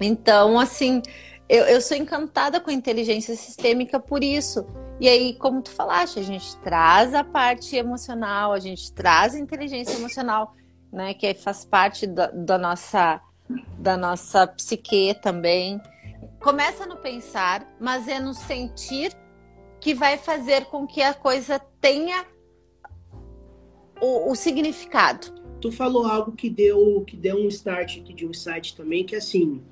Então, 0.00 0.58
assim, 0.58 1.00
eu, 1.48 1.64
eu 1.64 1.80
sou 1.80 1.96
encantada 1.96 2.60
com 2.60 2.70
inteligência 2.70 3.34
sistêmica 3.36 3.98
por 4.00 4.22
isso. 4.22 4.66
E 5.00 5.08
aí, 5.08 5.34
como 5.34 5.62
tu 5.62 5.70
falaste, 5.70 6.18
a 6.18 6.22
gente 6.22 6.56
traz 6.58 7.14
a 7.14 7.24
parte 7.24 7.76
emocional, 7.76 8.52
a 8.52 8.58
gente 8.58 8.92
traz 8.92 9.34
a 9.34 9.38
inteligência 9.38 9.96
emocional, 9.96 10.54
né? 10.92 11.14
Que 11.14 11.34
faz 11.34 11.64
parte 11.64 12.06
da, 12.06 12.28
da 12.28 12.58
nossa 12.58 13.20
da 13.78 13.96
nossa 13.96 14.46
psique 14.46 15.14
também. 15.20 15.80
Começa 16.40 16.86
no 16.86 16.96
pensar, 16.96 17.66
mas 17.78 18.08
é 18.08 18.18
no 18.18 18.32
sentir 18.32 19.12
que 19.80 19.94
vai 19.94 20.16
fazer 20.16 20.64
com 20.66 20.86
que 20.86 21.02
a 21.02 21.12
coisa 21.12 21.58
tenha 21.80 22.24
o, 24.00 24.30
o 24.30 24.34
significado. 24.34 25.32
Tu 25.60 25.72
falou 25.72 26.04
algo 26.06 26.32
que 26.32 26.50
deu 26.50 27.02
que 27.06 27.16
deu 27.16 27.36
um 27.36 27.48
start 27.48 27.98
aqui 27.98 28.12
de 28.12 28.26
um 28.26 28.34
site 28.34 28.76
também, 28.76 29.04
que 29.04 29.14
é 29.14 29.18
assim, 29.18 29.62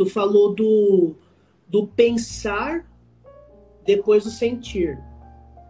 Tu 0.00 0.06
falou 0.06 0.54
do, 0.54 1.14
do 1.68 1.86
pensar 1.86 2.86
depois 3.84 4.24
do 4.24 4.30
sentir. 4.30 4.98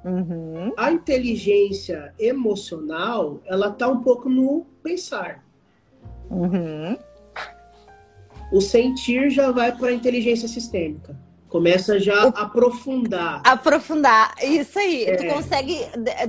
Uhum. 0.05 0.73
A 0.77 0.93
inteligência 0.93 2.15
emocional, 2.17 3.41
ela 3.45 3.73
tá 3.73 3.89
um 3.89 4.01
pouco 4.01 4.29
no 4.29 4.65
pensar. 4.85 5.45
Uhum. 6.31 6.97
O 8.53 8.61
sentir 8.61 9.31
já 9.31 9.51
vai 9.51 9.77
para 9.77 9.89
a 9.89 9.93
inteligência 9.93 10.47
sistêmica. 10.47 11.19
Começa 11.49 11.99
já 11.99 12.29
a 12.29 12.43
aprofundar. 12.43 13.43
Aprofundar, 13.45 14.33
isso 14.45 14.79
aí. 14.79 15.07
É. 15.07 15.17
Tu, 15.17 15.27
consegue, 15.27 15.77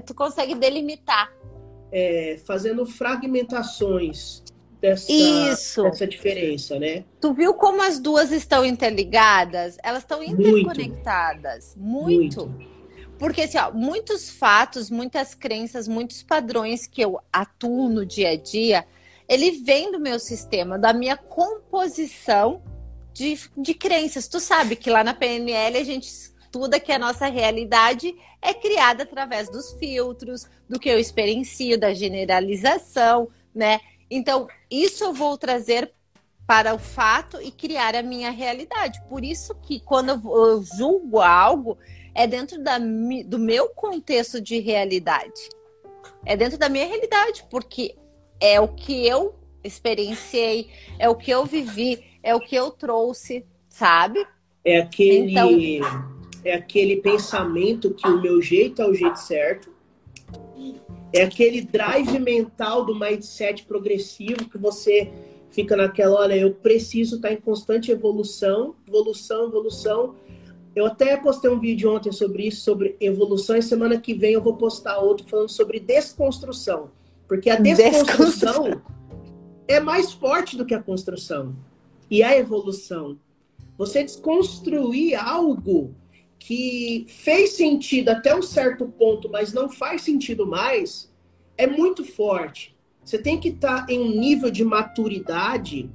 tu 0.08 0.16
consegue 0.16 0.56
delimitar. 0.56 1.32
É, 1.92 2.40
fazendo 2.46 2.86
fragmentações 2.86 4.42
dessa, 4.80 5.12
Isso. 5.12 5.84
dessa 5.84 6.08
diferença, 6.08 6.80
né? 6.80 7.04
Tu 7.20 7.34
viu 7.34 7.54
como 7.54 7.82
as 7.84 8.00
duas 8.00 8.32
estão 8.32 8.66
interligadas? 8.66 9.78
Elas 9.84 10.04
estão 10.04 10.24
interconectadas. 10.24 11.76
Muito. 11.78 12.48
Muito. 12.48 12.72
Porque, 13.22 13.42
assim, 13.44 13.60
ó, 13.60 13.72
muitos 13.72 14.32
fatos, 14.32 14.90
muitas 14.90 15.36
crenças, 15.36 15.88
muitos 15.88 16.24
padrões 16.24 16.88
que 16.88 17.02
eu 17.02 17.20
atuo 17.32 17.88
no 17.88 18.04
dia 18.04 18.30
a 18.32 18.36
dia, 18.36 18.84
ele 19.30 19.52
vem 19.64 19.92
do 19.92 20.00
meu 20.00 20.18
sistema, 20.18 20.80
da 20.80 20.92
minha 20.92 21.16
composição 21.16 22.64
de, 23.14 23.40
de 23.56 23.76
crenças. 23.76 24.28
Tu 24.28 24.40
sabe 24.40 24.76
que 24.76 24.90
lá 24.90 25.04
na 25.04 25.14
PNL 25.14 25.78
a 25.78 25.84
gente 25.84 26.08
estuda 26.52 26.82
que 26.82 26.92
a 26.92 27.00
nossa 27.00 27.28
realidade 27.28 28.14
é 28.42 28.54
criada 28.54 29.04
através 29.04 29.50
dos 29.50 29.72
filtros, 29.74 30.46
do 30.68 30.78
que 30.78 30.90
eu 30.90 31.00
experiencio, 31.00 31.80
da 31.80 31.94
generalização, 31.94 33.30
né? 33.56 33.80
Então, 34.10 34.48
isso 34.70 35.06
eu 35.06 35.14
vou 35.14 35.38
trazer 35.38 35.94
para 36.46 36.76
o 36.76 36.78
fato 36.78 37.42
e 37.42 37.50
criar 37.52 37.96
a 37.96 38.04
minha 38.04 38.30
realidade. 38.32 39.02
Por 39.08 39.24
isso 39.24 39.56
que 39.56 39.80
quando 39.80 40.10
eu 40.10 40.62
julgo 40.62 41.22
algo, 41.22 41.78
é 42.14 42.28
dentro 42.28 42.62
da, 42.62 42.78
do 42.78 43.40
meu 43.40 43.70
contexto 43.70 44.42
de 44.42 44.60
realidade. 44.60 45.48
É 46.26 46.36
dentro 46.36 46.58
da 46.58 46.68
minha 46.68 46.86
realidade, 46.86 47.46
porque 47.50 47.96
é 48.42 48.60
o 48.60 48.68
que 48.68 49.08
eu 49.08 49.36
experienciei, 49.64 50.70
é 51.00 51.08
o 51.08 51.16
que 51.16 51.32
eu 51.32 51.46
vivi, 51.46 52.04
é 52.22 52.36
o 52.36 52.42
que 52.42 52.56
eu 52.56 52.72
trouxe, 52.72 53.46
sabe? 53.70 54.28
É 54.66 54.80
aquele, 54.80 55.32
então... 55.32 56.21
é 56.44 56.54
aquele 56.54 56.98
pensamento 56.98 57.92
que 57.92 58.08
o 58.08 58.22
meu 58.22 58.42
jeito 58.42 58.82
é 58.82 58.88
o 58.88 58.94
jeito 58.94 59.18
certo. 59.18 59.72
É 61.14 61.24
aquele 61.24 61.62
drive 61.62 62.20
mental 62.20 62.86
do 62.86 62.98
mindset 62.98 63.66
progressivo 63.66 64.50
que 64.50 64.58
você 64.58 65.12
fica 65.52 65.76
naquela, 65.76 66.22
olha, 66.22 66.36
eu 66.36 66.54
preciso 66.54 67.18
estar 67.18 67.32
em 67.32 67.38
constante 67.38 67.92
evolução, 67.92 68.76
evolução, 68.88 69.46
evolução. 69.46 70.16
Eu 70.74 70.86
até 70.86 71.18
postei 71.18 71.52
um 71.52 71.60
vídeo 71.60 71.94
ontem 71.94 72.12
sobre 72.12 72.48
isso, 72.48 72.62
sobre 72.62 72.96
evolução, 73.00 73.58
e 73.58 73.62
semana 73.62 74.00
que 74.00 74.14
vem 74.14 74.34
eu 74.34 74.42
vou 74.42 74.56
postar 74.56 75.00
outro 75.00 75.28
falando 75.28 75.50
sobre 75.50 75.80
desconstrução. 75.80 76.92
Porque 77.28 77.50
a 77.50 77.58
desconstrução 77.58 78.82
é 79.68 79.80
mais 79.80 80.14
forte 80.14 80.58
do 80.58 80.66
que 80.66 80.74
a 80.74 80.82
construção. 80.82 81.54
E 82.10 82.24
a 82.24 82.38
evolução. 82.38 83.18
Você 83.78 84.04
desconstruir 84.04 85.16
algo 85.16 85.94
que 86.42 87.06
fez 87.08 87.52
sentido 87.52 88.10
até 88.10 88.36
um 88.36 88.42
certo 88.42 88.88
ponto, 88.88 89.30
mas 89.30 89.54
não 89.54 89.70
faz 89.70 90.02
sentido 90.02 90.48
mais, 90.48 91.14
é 91.56 91.68
muito 91.68 92.04
forte. 92.04 92.76
Você 93.06 93.20
tem 93.20 93.40
que 93.40 93.50
estar 93.50 93.86
tá 93.86 93.94
em 93.94 94.00
um 94.00 94.20
nível 94.20 94.50
de 94.50 94.66
maturidade, 94.66 95.88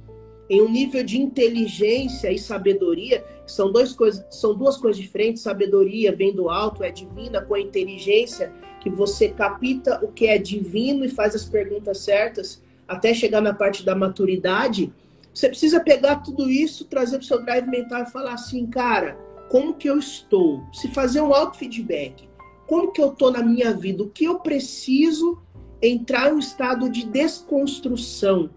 em 0.49 0.61
um 0.61 0.71
nível 0.71 1.03
de 1.03 1.21
inteligência 1.21 2.31
e 2.31 2.39
sabedoria, 2.39 3.25
são, 3.45 3.73
dois 3.73 3.91
coisas, 3.91 4.25
são 4.33 4.55
duas 4.55 4.77
coisas 4.77 5.01
diferentes. 5.01 5.43
Sabedoria 5.43 6.15
vem 6.15 6.33
do 6.33 6.49
alto, 6.49 6.81
é 6.81 6.91
divina, 6.91 7.41
com 7.41 7.53
a 7.53 7.59
inteligência, 7.59 8.53
que 8.79 8.89
você 8.89 9.27
capta 9.27 9.99
o 10.01 10.13
que 10.13 10.27
é 10.27 10.37
divino 10.37 11.03
e 11.03 11.09
faz 11.09 11.35
as 11.35 11.43
perguntas 11.43 11.99
certas 11.99 12.63
até 12.87 13.13
chegar 13.13 13.41
na 13.41 13.53
parte 13.53 13.83
da 13.83 13.93
maturidade, 13.93 14.93
você 15.33 15.49
precisa 15.49 15.81
pegar 15.81 16.17
tudo 16.17 16.49
isso, 16.49 16.85
trazer 16.85 17.17
para 17.17 17.23
o 17.23 17.27
seu 17.27 17.43
drive 17.43 17.67
mental 17.67 18.03
e 18.03 18.09
falar 18.09 18.33
assim, 18.33 18.65
cara, 18.65 19.26
como 19.49 19.73
que 19.73 19.89
eu 19.89 19.97
estou? 19.97 20.63
Se 20.73 20.87
fazer 20.89 21.21
um 21.21 21.33
auto-feedback. 21.33 22.27
Como 22.67 22.91
que 22.91 23.01
eu 23.01 23.11
estou 23.11 23.31
na 23.31 23.41
minha 23.41 23.73
vida? 23.73 24.03
O 24.03 24.09
que 24.09 24.25
eu 24.25 24.39
preciso 24.39 25.41
entrar 25.81 26.29
em 26.29 26.33
um 26.33 26.39
estado 26.39 26.89
de 26.89 27.05
desconstrução? 27.05 28.49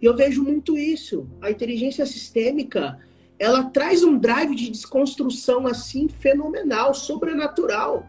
E 0.00 0.06
eu 0.06 0.16
vejo 0.16 0.42
muito 0.42 0.78
isso. 0.78 1.28
A 1.42 1.50
inteligência 1.50 2.06
sistêmica, 2.06 2.98
ela 3.38 3.64
traz 3.64 4.02
um 4.02 4.18
drive 4.18 4.54
de 4.54 4.70
desconstrução 4.70 5.66
assim 5.66 6.08
fenomenal, 6.08 6.94
sobrenatural, 6.94 8.06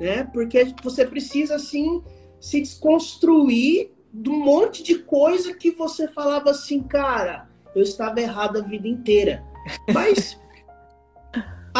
né? 0.00 0.24
Porque 0.24 0.74
você 0.82 1.06
precisa 1.06 1.54
assim 1.54 2.02
se 2.40 2.60
desconstruir 2.60 3.90
de 4.12 4.30
um 4.30 4.38
monte 4.38 4.82
de 4.82 4.96
coisa 4.96 5.54
que 5.54 5.70
você 5.70 6.08
falava 6.08 6.50
assim, 6.50 6.82
cara, 6.82 7.48
eu 7.74 7.82
estava 7.82 8.20
errado 8.20 8.58
a 8.58 8.62
vida 8.62 8.88
inteira. 8.88 9.44
Mas 9.92 10.38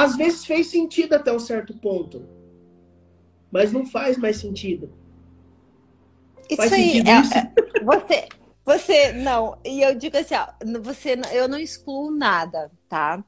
às 0.04 0.16
vezes 0.16 0.44
fez 0.44 0.68
sentido 0.68 1.14
até 1.14 1.32
um 1.32 1.38
certo 1.38 1.74
ponto. 1.74 2.24
Mas 3.50 3.72
não 3.72 3.86
faz 3.86 4.16
mais 4.16 4.36
sentido. 4.36 4.92
Isso 6.48 6.56
faz 6.56 6.72
aí, 6.72 6.90
sentido 6.90 7.08
é, 7.08 7.20
isso? 7.20 7.34
É, 7.34 7.52
você, 7.82 8.28
você, 8.64 9.12
não, 9.12 9.58
e 9.64 9.82
eu 9.82 9.94
digo 9.94 10.16
assim, 10.16 10.34
ó, 10.34 10.46
você, 10.80 11.18
eu 11.32 11.48
não 11.48 11.58
excluo 11.58 12.10
nada, 12.10 12.70
tá? 12.88 13.24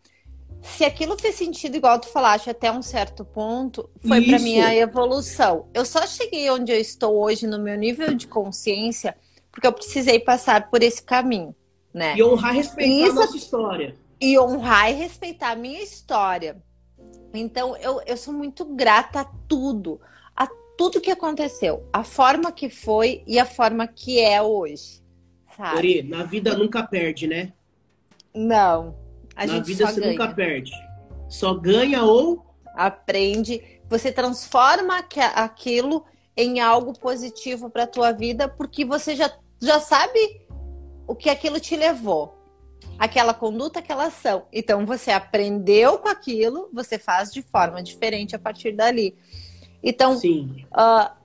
se 0.61 0.85
aquilo 0.85 1.19
fez 1.19 1.37
sentido, 1.37 1.77
igual 1.77 2.01
tu 2.01 2.09
falaste, 2.09 2.51
até 2.51 2.71
um 2.71 2.83
certo 2.83 3.25
ponto, 3.25 3.89
foi 4.07 4.25
para 4.25 4.39
mim 4.39 4.61
a 4.61 4.75
evolução. 4.75 5.69
Eu 5.73 5.85
só 5.85 6.07
cheguei 6.07 6.51
onde 6.51 6.73
eu 6.73 6.79
estou 6.79 7.17
hoje 7.23 7.47
no 7.47 7.59
meu 7.59 7.77
nível 7.77 8.13
de 8.15 8.27
consciência 8.27 9.17
porque 9.51 9.67
eu 9.67 9.73
precisei 9.73 10.21
passar 10.21 10.71
por 10.71 10.83
esse 10.83 11.03
caminho, 11.03 11.55
né? 11.93 12.17
E 12.17 12.23
honrar 12.23 12.55
respeitar 12.55 13.07
Isso... 13.07 13.11
a 13.13 13.15
nossa 13.15 13.37
história. 13.37 13.97
E 14.21 14.39
honrar 14.39 14.91
e 14.91 14.95
respeitar 14.95 15.51
a 15.51 15.57
minha 15.57 15.83
história. 15.83 16.63
Então, 17.33 17.77
eu, 17.77 18.01
eu 18.07 18.17
sou 18.17 18.33
muito 18.33 18.65
grata 18.65 19.21
a 19.21 19.25
tudo, 19.47 20.01
a 20.35 20.47
tudo 20.77 21.01
que 21.01 21.11
aconteceu, 21.11 21.87
a 21.93 22.03
forma 22.03 22.51
que 22.51 22.69
foi 22.69 23.23
e 23.27 23.39
a 23.39 23.45
forma 23.45 23.87
que 23.87 24.19
é 24.19 24.41
hoje. 24.43 25.03
Sabe? 25.57 25.79
Ori, 25.79 26.03
na 26.03 26.25
vida 26.25 26.57
nunca 26.57 26.83
perde, 26.83 27.27
né? 27.27 27.53
Não, 28.35 28.97
a 29.35 29.47
Na 29.47 29.61
vida 29.61 29.87
você 29.87 30.01
ganha. 30.01 30.13
nunca 30.13 30.29
perde. 30.35 30.73
Só 31.29 31.55
ganha 31.55 32.03
ou 32.05 32.45
aprende. 32.75 33.81
Você 33.89 34.13
transforma 34.13 35.05
aquilo 35.35 36.05
em 36.37 36.61
algo 36.61 36.97
positivo 36.99 37.69
para 37.69 37.83
a 37.85 37.87
tua 37.89 38.13
vida, 38.13 38.49
porque 38.49 38.85
você 38.85 39.17
já, 39.17 39.33
já 39.61 39.81
sabe 39.81 40.19
o 41.07 41.15
que 41.15 41.29
aquilo 41.29 41.59
te 41.59 41.75
levou. 41.75 42.38
Aquela 42.99 43.33
conduta, 43.33 43.79
aquela 43.79 44.07
ação. 44.07 44.47
Então 44.53 44.85
você 44.85 45.11
aprendeu 45.11 45.99
com 45.99 46.09
aquilo, 46.09 46.69
você 46.73 46.99
faz 46.99 47.33
de 47.33 47.43
forma 47.43 47.83
diferente 47.83 48.35
a 48.35 48.39
partir 48.39 48.73
dali. 48.73 49.17
Então. 49.83 50.17
Uh, 50.17 51.19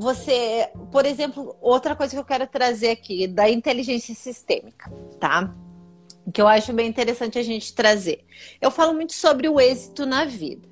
você, 0.00 0.70
por 0.92 1.04
exemplo, 1.04 1.56
outra 1.60 1.96
coisa 1.96 2.14
que 2.14 2.20
eu 2.20 2.24
quero 2.24 2.46
trazer 2.46 2.90
aqui 2.90 3.26
da 3.26 3.50
inteligência 3.50 4.14
sistêmica, 4.14 4.88
tá? 5.18 5.52
que 6.32 6.40
eu 6.40 6.48
acho 6.48 6.72
bem 6.72 6.88
interessante 6.88 7.38
a 7.38 7.42
gente 7.42 7.74
trazer. 7.74 8.24
Eu 8.60 8.70
falo 8.70 8.94
muito 8.94 9.14
sobre 9.14 9.48
o 9.48 9.60
êxito 9.60 10.04
na 10.04 10.24
vida, 10.24 10.68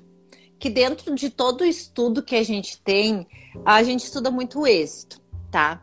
que 0.59 0.69
dentro 0.69 1.13
de 1.15 1.29
todo 1.29 1.61
o 1.61 1.65
estudo 1.65 2.23
que 2.23 2.35
a 2.35 2.43
gente 2.43 2.81
tem, 2.81 3.27
a 3.65 3.81
gente 3.83 4.03
estuda 4.03 4.29
muito 4.29 4.61
o 4.61 4.67
êxito, 4.67 5.21
tá? 5.51 5.81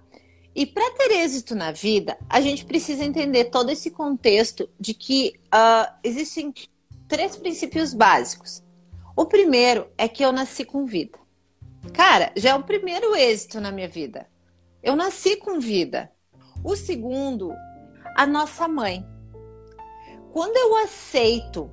E 0.55 0.65
para 0.65 0.91
ter 0.93 1.11
êxito 1.13 1.55
na 1.55 1.73
vida, 1.73 2.17
a 2.29 2.41
gente 2.41 2.65
precisa 2.65 3.05
entender 3.05 3.47
todo 3.47 3.71
esse 3.71 3.91
contexto 3.91 4.69
de 4.79 4.95
que 4.95 5.35
uh, 5.47 5.93
existem 6.03 6.55
três 7.09 7.37
princípios 7.37 7.93
básicos. 7.93 8.63
O 9.17 9.27
primeiro 9.27 9.89
é 9.99 10.09
que 10.09 10.25
eu 10.25 10.33
nasci 10.33 10.65
com 10.65 10.87
vida. 10.87 11.19
Cara, 11.93 12.33
já 12.37 12.51
é 12.51 12.55
o 12.55 12.63
primeiro 12.63 13.15
êxito 13.17 13.61
na 13.61 13.73
minha 13.73 13.89
vida. 13.89 14.29
Eu 14.83 14.95
nasci 14.95 15.37
com 15.37 15.59
vida. 15.59 16.11
O 16.63 16.77
segundo, 16.77 17.53
a 18.17 18.27
nossa 18.27 18.69
mãe 18.69 19.05
quando 20.35 20.57
eu 20.57 20.77
aceito 20.79 21.71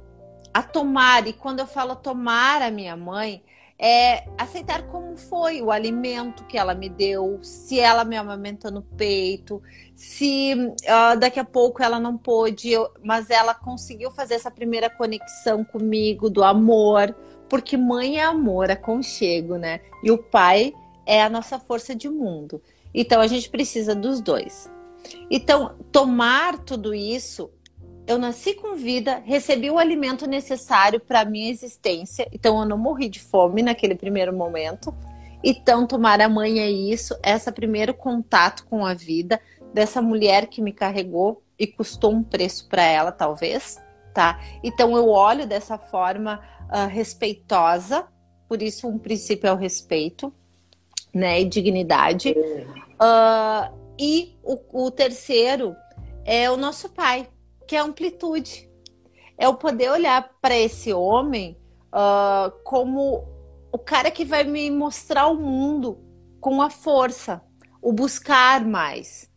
a 0.54 0.62
tomar, 0.62 1.26
e 1.26 1.34
quando 1.34 1.62
eu 1.62 1.66
falo 1.66 1.96
tomar 1.96 2.62
a 2.62 2.70
minha 2.70 2.96
mãe, 2.96 3.44
é 3.84 4.26
aceitar 4.38 4.84
como 4.84 5.18
foi 5.18 5.60
o 5.60 5.72
alimento 5.72 6.46
que 6.46 6.56
ela 6.56 6.76
me 6.76 6.88
deu, 6.88 7.40
se 7.42 7.80
ela 7.80 8.06
me 8.06 8.16
amamentou 8.16 8.70
no 8.70 8.84
peito, 8.84 9.60
se 9.96 10.54
uh, 10.54 11.20
daqui 11.20 11.40
a 11.40 11.44
pouco 11.44 11.82
ela 11.82 12.00
não 12.00 12.16
pôde, 12.16 12.70
eu, 12.70 12.92
mas 13.04 13.32
ela 13.32 13.56
conseguiu 13.56 14.12
fazer 14.12 14.36
essa 14.36 14.52
primeira 14.52 14.88
conexão 14.88 15.64
comigo 15.64 16.30
do 16.30 16.44
amor, 16.44 17.16
porque 17.50 17.76
mãe 17.76 18.20
é 18.20 18.24
amor, 18.24 18.70
é 18.70 18.76
conchego, 18.76 19.58
né? 19.58 19.82
E 20.04 20.12
o 20.12 20.18
pai 20.20 20.76
é 21.04 21.24
a 21.24 21.30
nossa 21.30 21.60
força 21.60 21.96
de 21.96 22.08
mundo. 22.08 22.62
Então 22.94 23.20
a 23.20 23.26
gente 23.26 23.50
precisa 23.50 23.96
dos 23.96 24.22
dois. 24.22 24.72
Então, 25.30 25.76
tomar 25.92 26.60
tudo 26.60 26.94
isso 26.94 27.50
eu 28.12 28.18
nasci 28.18 28.54
com 28.54 28.76
vida, 28.76 29.22
recebi 29.26 29.70
o 29.72 29.78
alimento 29.78 30.28
necessário 30.28 31.00
para 31.00 31.22
a 31.22 31.26
minha 31.26 31.50
existência, 31.50 32.28
então 32.32 32.60
eu 32.60 32.66
não 32.66 32.78
morri 32.78 33.08
de 33.08 33.22
fome 33.22 33.62
naquele 33.62 33.96
primeiro 33.96 34.34
momento. 34.34 34.94
Então, 35.44 35.88
tomar 35.88 36.20
a 36.22 36.30
mãe 36.30 36.60
é 36.60 36.70
isso, 36.70 37.18
esse 37.24 37.52
primeiro 37.52 37.94
contato 37.94 38.66
com 38.66 38.86
a 38.86 38.94
vida 38.94 39.40
dessa 39.74 40.02
mulher 40.02 40.48
que 40.48 40.62
me 40.62 40.74
carregou 40.74 41.42
e 41.58 41.66
custou 41.66 42.12
um 42.12 42.22
preço 42.22 42.68
para 42.68 42.84
ela, 42.84 43.12
talvez, 43.12 43.82
tá? 44.14 44.40
Então, 44.62 44.96
eu 44.96 45.08
olho 45.08 45.48
dessa 45.48 45.78
forma 45.78 46.42
uh, 46.70 46.88
respeitosa, 46.88 48.06
por 48.48 48.62
isso 48.62 48.88
um 48.88 49.00
princípio 49.00 49.48
é 49.48 49.54
o 49.54 49.58
respeito, 49.58 50.34
né, 51.14 51.42
e 51.42 51.46
dignidade. 51.46 52.32
Uh, 52.32 53.74
e 53.98 54.36
o, 54.44 54.86
o 54.86 54.92
terceiro 54.92 55.76
é 56.26 56.52
o 56.52 56.58
nosso 56.58 56.90
pai, 56.90 57.28
que 57.72 57.76
é 57.78 57.80
amplitude. 57.80 58.70
É 59.38 59.48
o 59.48 59.54
poder 59.54 59.92
olhar 59.92 60.30
para 60.42 60.58
esse 60.58 60.92
homem 60.92 61.58
uh, 61.88 62.52
como 62.66 63.26
o 63.72 63.78
cara 63.78 64.12
que 64.12 64.26
vai 64.26 64.44
me 64.44 64.70
mostrar 64.70 65.28
o 65.28 65.40
mundo 65.40 65.98
com 66.42 66.62
a 66.62 66.70
força, 66.70 67.42
o 67.82 67.94
buscar 67.94 68.66
mais, 68.66 69.32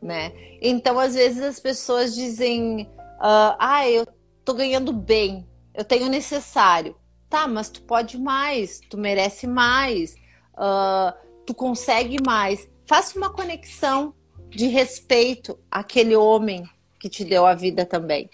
né? 0.00 0.32
Então, 0.60 0.96
às 0.96 1.14
vezes 1.14 1.42
as 1.42 1.58
pessoas 1.58 2.14
dizem, 2.14 2.82
uh, 3.18 3.58
ah, 3.58 3.90
eu 3.90 4.06
tô 4.44 4.54
ganhando 4.54 4.92
bem, 4.92 5.44
eu 5.74 5.84
tenho 5.84 6.06
o 6.06 6.08
necessário. 6.08 6.94
Tá, 7.28 7.48
mas 7.48 7.68
tu 7.68 7.82
pode 7.82 8.16
mais, 8.16 8.78
tu 8.88 8.96
merece 8.96 9.48
mais, 9.48 10.14
uh, 10.54 11.12
tu 11.44 11.52
consegue 11.52 12.18
mais. 12.24 12.70
Faça 12.86 13.18
uma 13.18 13.30
conexão 13.30 14.14
de 14.50 14.68
respeito 14.68 15.58
àquele 15.68 16.14
homem 16.14 16.64
que 17.02 17.08
te 17.08 17.24
deu 17.24 17.44
a 17.44 17.52
vida 17.52 17.84
também. 17.84 18.30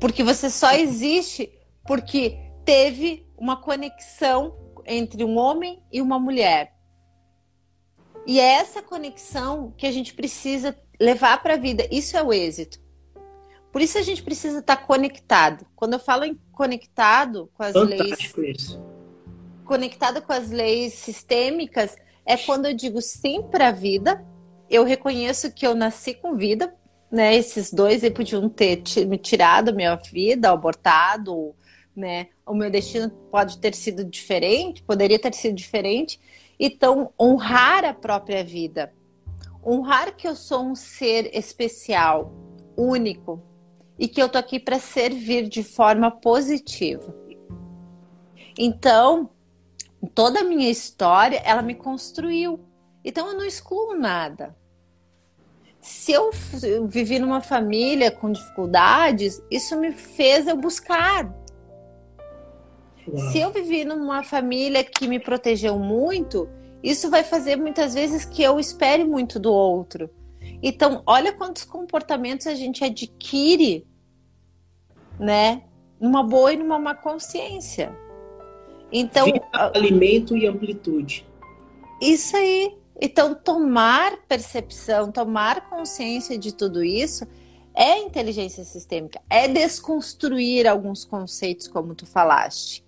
Porque 0.00 0.22
você 0.22 0.48
só 0.48 0.72
existe 0.72 1.52
porque 1.84 2.38
teve 2.64 3.26
uma 3.36 3.60
conexão 3.60 4.56
entre 4.86 5.24
um 5.24 5.36
homem 5.36 5.82
e 5.90 6.00
uma 6.00 6.16
mulher. 6.16 6.76
E 8.24 8.38
é 8.38 8.52
essa 8.52 8.80
conexão 8.80 9.74
que 9.76 9.84
a 9.84 9.90
gente 9.90 10.14
precisa 10.14 10.78
levar 11.00 11.42
para 11.42 11.54
a 11.54 11.56
vida. 11.56 11.88
Isso 11.90 12.16
é 12.16 12.22
o 12.22 12.32
êxito. 12.32 12.80
Por 13.72 13.82
isso 13.82 13.98
a 13.98 14.02
gente 14.02 14.22
precisa 14.22 14.60
estar 14.60 14.76
tá 14.76 14.82
conectado. 14.82 15.66
Quando 15.74 15.94
eu 15.94 15.98
falo 15.98 16.24
em 16.24 16.38
conectado 16.52 17.50
com 17.52 17.64
as 17.64 17.72
Fantástico 17.72 18.40
leis. 18.40 18.58
Isso. 18.60 18.80
Conectado 19.64 20.22
com 20.22 20.32
as 20.32 20.50
leis 20.50 20.92
sistêmicas, 20.94 21.96
é 22.24 22.36
quando 22.36 22.66
eu 22.66 22.74
digo 22.74 23.02
sim 23.02 23.42
para 23.42 23.68
a 23.68 23.72
vida. 23.72 24.24
Eu 24.70 24.84
reconheço 24.84 25.50
que 25.52 25.66
eu 25.66 25.74
nasci 25.74 26.14
com 26.14 26.36
vida, 26.36 26.72
né? 27.12 27.36
Esses 27.36 27.70
dois 27.70 28.02
aí 28.02 28.10
podiam 28.10 28.48
ter 28.48 28.82
me 29.06 29.18
tirado 29.18 29.74
minha 29.74 29.94
vida, 29.96 30.50
abortado, 30.50 31.54
né? 31.94 32.28
O 32.46 32.54
meu 32.54 32.70
destino 32.70 33.10
pode 33.30 33.58
ter 33.58 33.74
sido 33.74 34.02
diferente, 34.02 34.82
poderia 34.82 35.18
ter 35.18 35.34
sido 35.34 35.54
diferente. 35.54 36.18
Então, 36.58 37.12
honrar 37.20 37.84
a 37.84 37.92
própria 37.92 38.42
vida. 38.42 38.92
Honrar 39.64 40.16
que 40.16 40.26
eu 40.26 40.34
sou 40.34 40.64
um 40.64 40.74
ser 40.74 41.30
especial, 41.36 42.32
único, 42.76 43.42
e 43.98 44.08
que 44.08 44.20
eu 44.20 44.28
tô 44.28 44.38
aqui 44.38 44.58
para 44.58 44.78
servir 44.78 45.48
de 45.48 45.62
forma 45.62 46.10
positiva. 46.10 47.14
Então, 48.58 49.30
toda 50.14 50.40
a 50.40 50.44
minha 50.44 50.70
história, 50.70 51.42
ela 51.44 51.62
me 51.62 51.74
construiu. 51.74 52.58
Então 53.04 53.28
eu 53.28 53.34
não 53.34 53.44
excluo 53.44 53.94
nada. 53.94 54.56
Se 55.82 56.12
eu 56.12 56.30
vivi 56.86 57.18
numa 57.18 57.40
família 57.40 58.08
com 58.08 58.30
dificuldades, 58.30 59.42
isso 59.50 59.76
me 59.78 59.90
fez 59.90 60.46
eu 60.46 60.56
buscar. 60.56 61.24
Uau. 63.06 63.30
Se 63.32 63.40
eu 63.40 63.50
vivi 63.50 63.84
numa 63.84 64.22
família 64.22 64.84
que 64.84 65.08
me 65.08 65.18
protegeu 65.18 65.76
muito, 65.80 66.48
isso 66.84 67.10
vai 67.10 67.24
fazer 67.24 67.56
muitas 67.56 67.94
vezes 67.94 68.24
que 68.24 68.44
eu 68.44 68.60
espere 68.60 69.02
muito 69.02 69.40
do 69.40 69.52
outro. 69.52 70.08
Então, 70.62 71.02
olha 71.04 71.32
quantos 71.32 71.64
comportamentos 71.64 72.46
a 72.46 72.54
gente 72.54 72.84
adquire, 72.84 73.84
né? 75.18 75.64
Numa 76.00 76.22
boa 76.22 76.52
e 76.52 76.56
numa 76.56 76.78
má 76.78 76.94
consciência. 76.94 77.92
Então, 78.92 79.26
alimento 79.52 80.36
e 80.36 80.46
amplitude. 80.46 81.26
Isso 82.00 82.36
aí. 82.36 82.76
Então, 83.00 83.34
tomar 83.34 84.18
percepção, 84.28 85.10
tomar 85.10 85.68
consciência 85.68 86.38
de 86.38 86.52
tudo 86.52 86.84
isso 86.84 87.26
é 87.74 87.98
inteligência 87.98 88.64
sistêmica, 88.64 89.20
é 89.30 89.48
desconstruir 89.48 90.66
alguns 90.66 91.04
conceitos, 91.04 91.66
como 91.66 91.94
tu 91.94 92.04
falaste, 92.04 92.84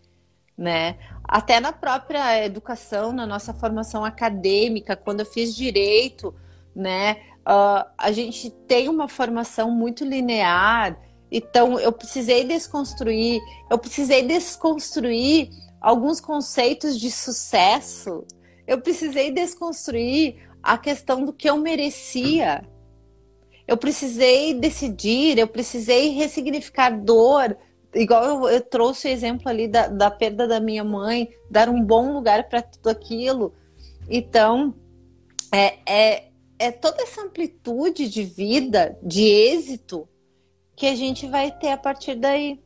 né? 0.57 0.99
Até 1.25 1.59
na 1.59 1.73
própria 1.73 2.45
educação, 2.45 3.13
na 3.13 3.27
nossa 3.27 3.55
formação 3.55 4.05
acadêmica, 4.05 4.95
quando 4.95 5.21
eu 5.21 5.27
fiz 5.27 5.55
direito, 5.55 6.35
né? 6.77 7.17
Uh, 7.47 7.85
a 7.99 8.13
gente 8.13 8.51
tem 8.51 8.89
uma 8.89 9.09
formação 9.09 9.71
muito 9.71 10.05
linear, 10.05 10.99
então 11.31 11.79
eu 11.79 11.93
precisei 11.93 12.45
desconstruir, 12.45 13.41
eu 13.71 13.79
precisei 13.79 14.23
desconstruir 14.23 15.51
alguns 15.81 16.21
conceitos 16.21 16.99
de 16.99 17.11
sucesso, 17.11 18.25
eu 18.67 18.81
precisei 18.81 19.31
desconstruir 19.31 20.37
a 20.63 20.79
questão 20.79 21.25
do 21.25 21.33
que 21.33 21.49
eu 21.49 21.59
merecia. 21.59 22.67
Eu 23.67 23.77
precisei 23.77 24.55
decidir, 24.55 25.39
eu 25.39 25.49
precisei 25.49 26.11
ressignificar 26.11 26.91
dor. 26.91 27.57
Igual 27.95 28.25
eu, 28.25 28.49
eu 28.49 28.61
trouxe 28.61 29.07
o 29.07 29.11
exemplo 29.11 29.49
ali 29.49 29.69
da, 29.69 29.87
da 29.89 30.11
perda 30.11 30.49
da 30.49 30.61
minha 30.61 30.83
mãe, 30.83 31.29
dar 31.51 31.69
um 31.69 31.83
bom 31.83 32.13
lugar 32.13 32.49
para 32.49 32.63
tudo 32.63 32.89
aquilo. 32.89 33.55
Então, 34.09 34.75
é, 35.53 35.79
é, 35.87 36.29
é 36.59 36.71
toda 36.71 37.03
essa 37.03 37.23
amplitude 37.23 38.09
de 38.09 38.25
vida, 38.25 38.99
de 39.03 39.23
êxito, 39.23 40.09
que 40.75 40.87
a 40.87 40.95
gente 40.95 41.27
vai 41.27 41.51
ter 41.53 41.69
a 41.69 41.77
partir 41.77 42.17
daí. 42.17 42.64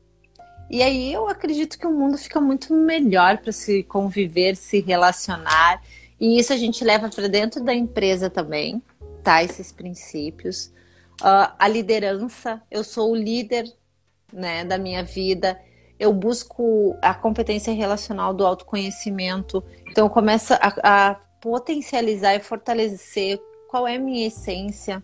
E 0.70 0.82
aí 0.82 1.12
eu 1.12 1.28
acredito 1.28 1.78
que 1.78 1.86
o 1.86 1.92
mundo 1.92 2.18
fica 2.18 2.40
muito 2.40 2.74
melhor 2.74 3.38
para 3.38 3.52
se 3.52 3.82
conviver, 3.84 4.54
se 4.54 4.80
relacionar. 4.80 5.82
E 6.20 6.38
isso 6.38 6.52
a 6.52 6.56
gente 6.56 6.84
leva 6.84 7.08
para 7.08 7.28
dentro 7.28 7.62
da 7.64 7.74
empresa 7.74 8.28
também, 8.28 8.82
tá? 9.22 9.42
Esses 9.42 9.72
princípios. 9.72 10.66
Uh, 11.20 11.50
a 11.58 11.66
liderança, 11.66 12.62
eu 12.70 12.84
sou 12.84 13.12
o 13.12 13.16
líder 13.16 13.64
né, 14.32 14.64
da 14.64 14.76
minha 14.76 15.02
vida. 15.02 15.58
Eu 15.98 16.12
busco 16.12 16.94
a 17.00 17.14
competência 17.14 17.72
relacional 17.72 18.34
do 18.34 18.46
autoconhecimento. 18.46 19.64
Então 19.90 20.06
eu 20.06 20.10
começo 20.10 20.52
a, 20.54 21.10
a 21.10 21.14
potencializar 21.40 22.34
e 22.34 22.40
fortalecer 22.40 23.40
qual 23.68 23.88
é 23.88 23.96
a 23.96 24.00
minha 24.00 24.26
essência, 24.26 25.02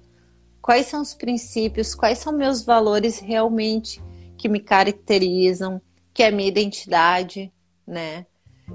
quais 0.61 0.87
são 0.87 1.01
os 1.01 1.15
princípios, 1.15 1.95
quais 1.95 2.19
são 2.19 2.33
meus 2.33 2.63
valores 2.63 3.19
realmente 3.19 4.03
que 4.37 4.49
me 4.49 4.61
caracterizam, 4.61 5.81
que 6.13 6.23
é 6.23 6.31
minha 6.31 6.49
identidade, 6.49 7.53
né? 7.87 8.27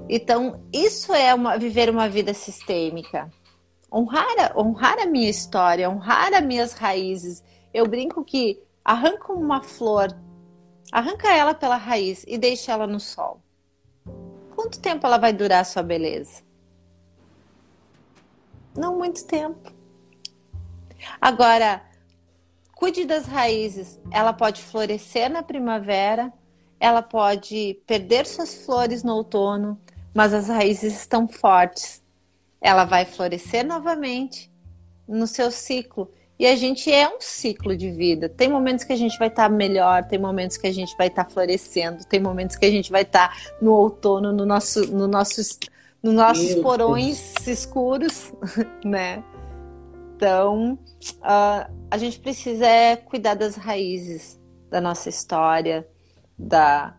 Então, 0.08 0.62
isso 0.72 1.12
é 1.12 1.34
uma, 1.34 1.56
viver 1.56 1.90
uma 1.90 2.08
vida 2.08 2.32
sistêmica. 2.32 3.30
Honrar, 3.92 4.56
honrar 4.56 4.98
a 5.00 5.06
minha 5.06 5.28
história, 5.28 5.90
honrar 5.90 6.32
as 6.32 6.44
minhas 6.44 6.72
raízes. 6.72 7.42
Eu 7.74 7.86
brinco 7.88 8.24
que 8.24 8.60
arranca 8.84 9.32
uma 9.32 9.62
flor, 9.62 10.16
arranca 10.92 11.32
ela 11.32 11.54
pela 11.54 11.76
raiz 11.76 12.24
e 12.26 12.38
deixa 12.38 12.72
ela 12.72 12.86
no 12.86 13.00
sol. 13.00 13.40
Quanto 14.54 14.80
tempo 14.80 15.06
ela 15.06 15.18
vai 15.18 15.32
durar 15.32 15.60
a 15.60 15.64
sua 15.64 15.82
beleza? 15.82 16.42
Não 18.76 18.96
muito 18.96 19.26
tempo. 19.26 19.72
Agora, 21.20 21.82
Cuide 22.80 23.04
das 23.04 23.26
raízes. 23.26 24.00
Ela 24.10 24.32
pode 24.32 24.62
florescer 24.62 25.30
na 25.30 25.42
primavera, 25.42 26.32
ela 26.80 27.02
pode 27.02 27.78
perder 27.86 28.26
suas 28.26 28.64
flores 28.64 29.04
no 29.04 29.16
outono, 29.16 29.78
mas 30.14 30.32
as 30.32 30.48
raízes 30.48 30.98
estão 30.98 31.28
fortes. 31.28 32.02
Ela 32.58 32.86
vai 32.86 33.04
florescer 33.04 33.66
novamente 33.66 34.50
no 35.06 35.26
seu 35.26 35.50
ciclo. 35.50 36.10
E 36.38 36.46
a 36.46 36.56
gente 36.56 36.90
é 36.90 37.06
um 37.06 37.20
ciclo 37.20 37.76
de 37.76 37.90
vida. 37.90 38.30
Tem 38.30 38.48
momentos 38.48 38.82
que 38.82 38.94
a 38.94 38.96
gente 38.96 39.18
vai 39.18 39.28
estar 39.28 39.50
tá 39.50 39.54
melhor, 39.54 40.04
tem 40.04 40.18
momentos 40.18 40.56
que 40.56 40.66
a 40.66 40.72
gente 40.72 40.96
vai 40.96 41.08
estar 41.08 41.24
tá 41.24 41.30
florescendo, 41.30 42.02
tem 42.06 42.18
momentos 42.18 42.56
que 42.56 42.64
a 42.64 42.70
gente 42.70 42.90
vai 42.90 43.02
estar 43.02 43.28
tá 43.28 43.56
no 43.60 43.72
outono, 43.72 44.32
no 44.32 44.46
nosso, 44.46 44.90
no 44.90 45.06
nossos, 45.06 45.58
nos 46.02 46.14
nossos 46.14 46.54
porões 46.54 47.46
escuros, 47.46 48.32
né? 48.82 49.22
Então, 50.20 50.74
uh, 50.74 51.74
a 51.90 51.96
gente 51.96 52.20
precisa 52.20 52.66
é 52.66 52.94
cuidar 52.94 53.32
das 53.32 53.56
raízes 53.56 54.38
da 54.68 54.78
nossa 54.78 55.08
história, 55.08 55.88
da 56.38 56.94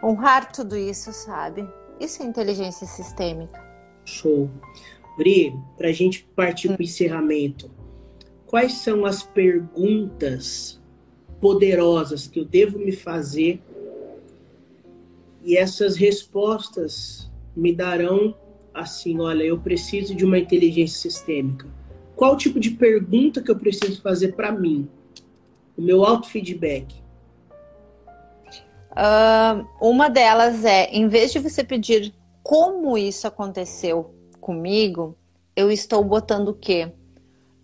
honrar 0.00 0.52
tudo 0.52 0.76
isso, 0.76 1.12
sabe? 1.12 1.68
Isso 1.98 2.22
é 2.22 2.26
inteligência 2.26 2.86
sistêmica. 2.86 3.60
Show. 4.04 4.48
Bri, 5.16 5.52
para 5.76 5.88
a 5.88 5.92
gente 5.92 6.22
partir 6.36 6.68
para 6.68 6.80
o 6.80 6.84
encerramento, 6.84 7.68
quais 8.46 8.74
são 8.74 9.04
as 9.04 9.24
perguntas 9.24 10.80
poderosas 11.40 12.28
que 12.28 12.38
eu 12.38 12.44
devo 12.44 12.78
me 12.78 12.92
fazer 12.92 13.60
e 15.42 15.56
essas 15.56 15.96
respostas 15.96 17.28
me 17.56 17.74
darão 17.74 18.36
assim, 18.72 19.18
olha, 19.18 19.42
eu 19.42 19.58
preciso 19.58 20.14
de 20.14 20.24
uma 20.24 20.38
inteligência 20.38 21.10
sistêmica 21.10 21.74
qual 22.16 22.36
tipo 22.36 22.60
de 22.60 22.70
pergunta 22.70 23.42
que 23.42 23.50
eu 23.50 23.58
preciso 23.58 24.00
fazer 24.00 24.34
para 24.34 24.52
mim? 24.52 24.88
O 25.76 25.82
meu 25.82 26.04
auto-feedback. 26.04 27.02
Uh, 28.92 29.66
uma 29.80 30.08
delas 30.08 30.64
é, 30.64 30.84
em 30.86 31.08
vez 31.08 31.32
de 31.32 31.40
você 31.40 31.64
pedir 31.64 32.14
como 32.42 32.96
isso 32.96 33.26
aconteceu 33.26 34.14
comigo, 34.40 35.16
eu 35.56 35.70
estou 35.70 36.04
botando 36.04 36.48
o 36.48 36.54
quê? 36.54 36.92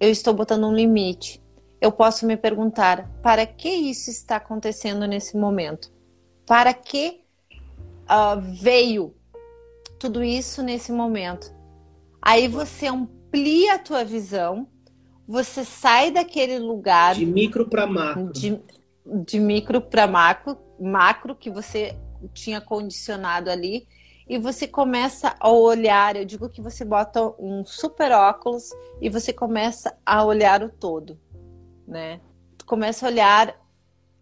Eu 0.01 0.11
estou 0.11 0.35
botando 0.35 0.67
um 0.67 0.75
limite. 0.75 1.41
Eu 1.81 1.93
posso 1.93 2.27
me 2.27 2.37
perguntar, 2.37 3.09
para 3.23 3.47
que 3.47 3.69
isso 3.69 4.11
está 4.11 4.37
acontecendo 4.37 5.07
nesse 5.07 5.37
momento? 5.37 5.93
Para 6.47 6.75
que 6.75 7.21
uh, 8.05 8.41
veio 8.41 9.15
tudo 9.99 10.25
isso 10.25 10.63
nesse 10.63 10.91
momento? 10.91 11.55
Aí 12.21 12.49
você 12.49 12.87
é 12.87 12.93
um 12.93 13.07
amplia 13.31 13.75
a 13.75 13.79
tua 13.79 14.05
visão, 14.05 14.67
você 15.27 15.65
sai 15.65 16.11
daquele 16.11 16.59
lugar 16.59 17.15
de 17.15 17.25
micro 17.25 17.69
para 17.69 17.87
macro. 17.87 18.33
De, 18.33 18.61
de 19.07 19.39
micro 19.39 19.81
para 19.81 20.07
macro, 20.09 20.59
macro 20.81 21.37
que 21.37 21.49
você 21.49 21.97
tinha 22.35 22.61
condicionado 22.61 23.49
ali 23.49 23.87
e 24.29 24.37
você 24.37 24.67
começa 24.67 25.35
a 25.39 25.49
olhar, 25.49 26.17
eu 26.17 26.25
digo 26.25 26.49
que 26.49 26.61
você 26.61 26.85
bota 26.85 27.33
um 27.39 27.65
super 27.65 28.11
óculos 28.13 28.71
e 29.01 29.09
você 29.09 29.33
começa 29.33 29.97
a 30.05 30.25
olhar 30.25 30.63
o 30.63 30.69
todo, 30.69 31.19
né? 31.87 32.21
Tu 32.59 32.65
começa 32.67 33.07
a 33.07 33.11
olhar 33.11 33.57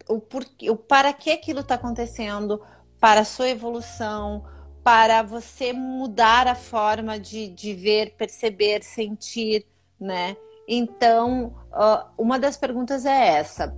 o 0.07 0.19
porquê, 0.19 0.69
o 0.69 0.75
para 0.75 1.13
que 1.13 1.31
aquilo 1.31 1.59
está 1.59 1.75
acontecendo, 1.75 2.61
para 2.99 3.21
a 3.21 3.25
sua 3.25 3.49
evolução, 3.49 4.43
para 4.83 5.21
você 5.21 5.73
mudar 5.73 6.47
a 6.47 6.55
forma 6.55 7.19
de, 7.19 7.49
de 7.49 7.73
ver, 7.73 8.15
perceber, 8.15 8.83
sentir, 8.83 9.65
né? 9.99 10.35
Então, 10.67 11.53
uma 12.17 12.37
das 12.37 12.55
perguntas 12.55 13.05
é 13.05 13.27
essa, 13.37 13.75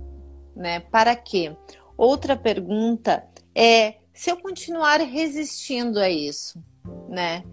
né? 0.54 0.80
Para 0.80 1.16
quê? 1.16 1.56
Outra 1.96 2.36
pergunta 2.36 3.24
é 3.54 3.96
se 4.12 4.30
eu 4.30 4.36
continuar 4.36 5.00
resistindo 5.00 5.98
a 5.98 6.08
isso, 6.08 6.62
né? 7.08 7.44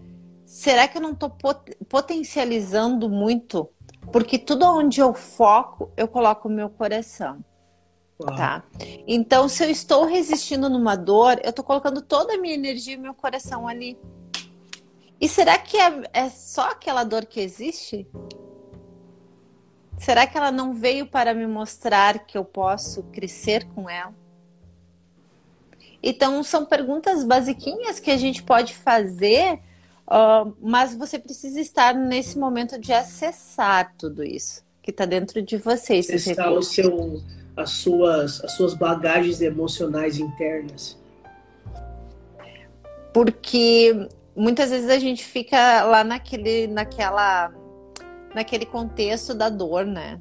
Será 0.44 0.86
que 0.88 0.98
eu 0.98 1.02
não 1.02 1.12
estou 1.12 1.30
pot 1.30 1.74
potencializando 1.88 3.08
muito? 3.08 3.68
Porque 4.12 4.38
tudo 4.38 4.66
onde 4.66 5.00
eu 5.00 5.14
foco, 5.14 5.92
eu 5.96 6.08
coloco 6.08 6.48
o 6.48 6.50
meu 6.50 6.68
coração. 6.68 7.44
Tá? 8.26 8.62
Então, 9.06 9.48
se 9.48 9.64
eu 9.64 9.70
estou 9.70 10.04
resistindo 10.04 10.68
numa 10.68 10.94
dor, 10.94 11.40
eu 11.42 11.50
estou 11.50 11.64
colocando 11.64 12.02
toda 12.02 12.34
a 12.34 12.38
minha 12.38 12.54
energia 12.54 12.94
e 12.94 12.98
meu 12.98 13.14
coração 13.14 13.66
ali. 13.66 13.98
E 15.20 15.28
será 15.28 15.58
que 15.58 15.76
é, 15.76 16.02
é 16.12 16.28
só 16.28 16.70
aquela 16.70 17.04
dor 17.04 17.24
que 17.26 17.40
existe? 17.40 18.06
Será 19.98 20.26
que 20.26 20.36
ela 20.36 20.50
não 20.50 20.72
veio 20.72 21.06
para 21.06 21.34
me 21.34 21.46
mostrar 21.46 22.20
que 22.20 22.36
eu 22.36 22.44
posso 22.44 23.02
crescer 23.04 23.66
com 23.74 23.88
ela? 23.88 24.14
Então, 26.02 26.42
são 26.42 26.64
perguntas 26.64 27.22
basiquinhas 27.24 28.00
que 28.00 28.10
a 28.10 28.16
gente 28.16 28.42
pode 28.42 28.74
fazer, 28.74 29.60
uh, 30.06 30.54
mas 30.60 30.94
você 30.94 31.18
precisa 31.18 31.60
estar 31.60 31.94
nesse 31.94 32.38
momento 32.38 32.78
de 32.78 32.92
acessar 32.92 33.94
tudo 33.98 34.24
isso 34.24 34.64
que 34.82 34.90
está 34.90 35.04
dentro 35.04 35.42
de 35.42 35.58
você. 35.58 35.98
Acessar 35.98 36.50
o 36.52 36.62
seu 36.62 37.22
as 37.60 37.70
suas, 37.70 38.42
as 38.42 38.52
suas 38.52 38.74
bagagens 38.74 39.40
emocionais 39.40 40.18
internas? 40.18 40.98
Porque 43.12 44.08
muitas 44.34 44.70
vezes 44.70 44.88
a 44.88 44.98
gente 44.98 45.24
fica 45.24 45.82
lá 45.82 46.04
naquele, 46.04 46.66
naquela, 46.66 47.52
naquele 48.34 48.64
contexto 48.66 49.34
da 49.34 49.48
dor, 49.48 49.84
né? 49.84 50.20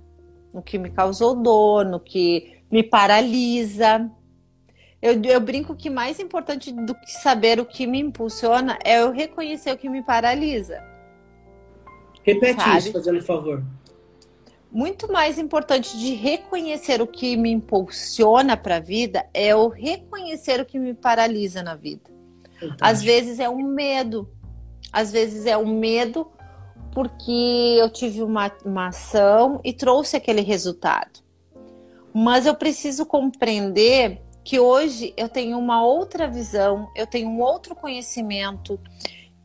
No 0.53 0.61
que 0.61 0.77
me 0.77 0.89
causou 0.89 1.35
dor, 1.35 1.85
no 1.85 1.99
que 1.99 2.57
me 2.71 2.83
paralisa. 2.83 4.09
Eu, 5.01 5.21
eu 5.23 5.39
brinco 5.39 5.75
que 5.75 5.89
mais 5.89 6.19
importante 6.19 6.71
do 6.71 6.93
que 6.93 7.11
saber 7.11 7.59
o 7.59 7.65
que 7.65 7.87
me 7.87 7.99
impulsiona 7.99 8.77
é 8.83 9.01
eu 9.01 9.11
reconhecer 9.11 9.71
o 9.71 9.77
que 9.77 9.87
me 9.87 10.03
paralisa. 10.03 10.83
Repete 12.23 12.61
sabe? 12.61 12.77
isso, 12.79 12.91
fazendo 12.91 13.21
favor 13.23 13.63
muito 14.71 15.11
mais 15.11 15.39
importante 15.39 15.97
de 15.97 16.13
reconhecer 16.13 17.01
o 17.01 17.07
que 17.07 17.35
me 17.35 17.51
impulsiona 17.51 18.55
para 18.55 18.77
a 18.77 18.79
vida 18.79 19.27
é 19.33 19.55
o 19.55 19.67
reconhecer 19.67 20.61
o 20.61 20.65
que 20.65 20.77
me 20.77 20.93
paralisa 20.93 21.63
na 21.63 21.75
vida. 21.75 22.09
Às 22.79 23.01
vezes 23.01 23.39
é 23.39 23.49
um 23.49 23.63
medo, 23.63 24.29
às 24.91 25.11
vezes 25.11 25.45
é 25.45 25.57
um 25.57 25.79
medo 25.79 26.29
porque 26.91 27.77
eu 27.79 27.89
tive 27.89 28.21
uma, 28.21 28.51
uma 28.65 28.87
ação 28.87 29.59
e 29.63 29.73
trouxe 29.73 30.17
aquele 30.17 30.41
resultado. 30.41 31.19
Mas 32.13 32.45
eu 32.45 32.55
preciso 32.55 33.05
compreender 33.05 34.21
que 34.43 34.59
hoje 34.59 35.13
eu 35.15 35.29
tenho 35.29 35.57
uma 35.57 35.83
outra 35.83 36.27
visão, 36.27 36.89
eu 36.95 37.05
tenho 37.05 37.29
um 37.29 37.39
outro 37.39 37.75
conhecimento, 37.75 38.79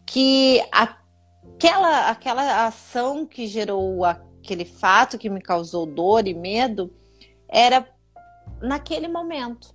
que 0.07 0.63
aquela, 0.73 2.09
aquela 2.09 2.67
ação 2.67 3.27
que 3.27 3.47
gerou 3.47 4.05
a 4.05 4.19
aquele 4.45 4.67
fato 4.67 5.17
que 5.17 5.31
me 5.31 5.41
causou 5.41 5.87
dor 5.87 6.29
e 6.29 6.35
medo 6.35 6.93
era 7.49 7.89
naquele 8.61 9.09
momento. 9.09 9.75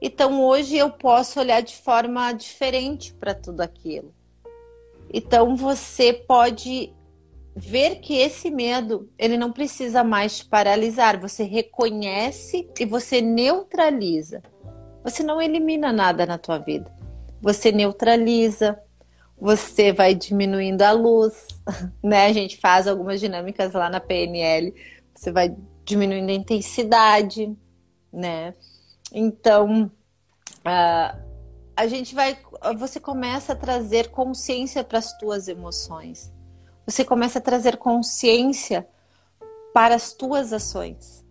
Então 0.00 0.44
hoje 0.44 0.76
eu 0.76 0.90
posso 0.90 1.40
olhar 1.40 1.62
de 1.62 1.74
forma 1.74 2.32
diferente 2.32 3.14
para 3.14 3.34
tudo 3.34 3.62
aquilo. 3.62 4.14
Então 5.12 5.56
você 5.56 6.12
pode 6.12 6.92
ver 7.54 8.00
que 8.00 8.14
esse 8.14 8.50
medo, 8.50 9.10
ele 9.18 9.36
não 9.36 9.52
precisa 9.52 10.04
mais 10.04 10.38
te 10.38 10.44
paralisar, 10.44 11.20
você 11.20 11.44
reconhece 11.44 12.68
e 12.78 12.84
você 12.84 13.20
neutraliza. 13.20 14.42
Você 15.02 15.22
não 15.22 15.40
elimina 15.40 15.92
nada 15.92 16.26
na 16.26 16.38
tua 16.38 16.58
vida. 16.58 16.90
Você 17.40 17.72
neutraliza, 17.72 18.78
você 19.42 19.92
vai 19.92 20.14
diminuindo 20.14 20.82
a 20.82 20.92
luz, 20.92 21.48
né? 22.00 22.26
A 22.26 22.32
gente 22.32 22.56
faz 22.58 22.86
algumas 22.86 23.18
dinâmicas 23.18 23.72
lá 23.72 23.90
na 23.90 23.98
PNL, 23.98 24.72
você 25.12 25.32
vai 25.32 25.56
diminuindo 25.84 26.30
a 26.30 26.34
intensidade, 26.34 27.52
né? 28.12 28.54
Então, 29.12 29.90
uh, 30.60 31.22
a 31.76 31.86
gente 31.88 32.14
vai, 32.14 32.38
você 32.78 33.00
começa 33.00 33.52
a 33.52 33.56
trazer 33.56 34.12
consciência 34.12 34.84
para 34.84 35.00
as 35.00 35.18
tuas 35.18 35.48
emoções. 35.48 36.32
Você 36.86 37.04
começa 37.04 37.40
a 37.40 37.42
trazer 37.42 37.78
consciência 37.78 38.86
para 39.74 39.96
as 39.96 40.12
tuas 40.12 40.52
ações. 40.52 41.26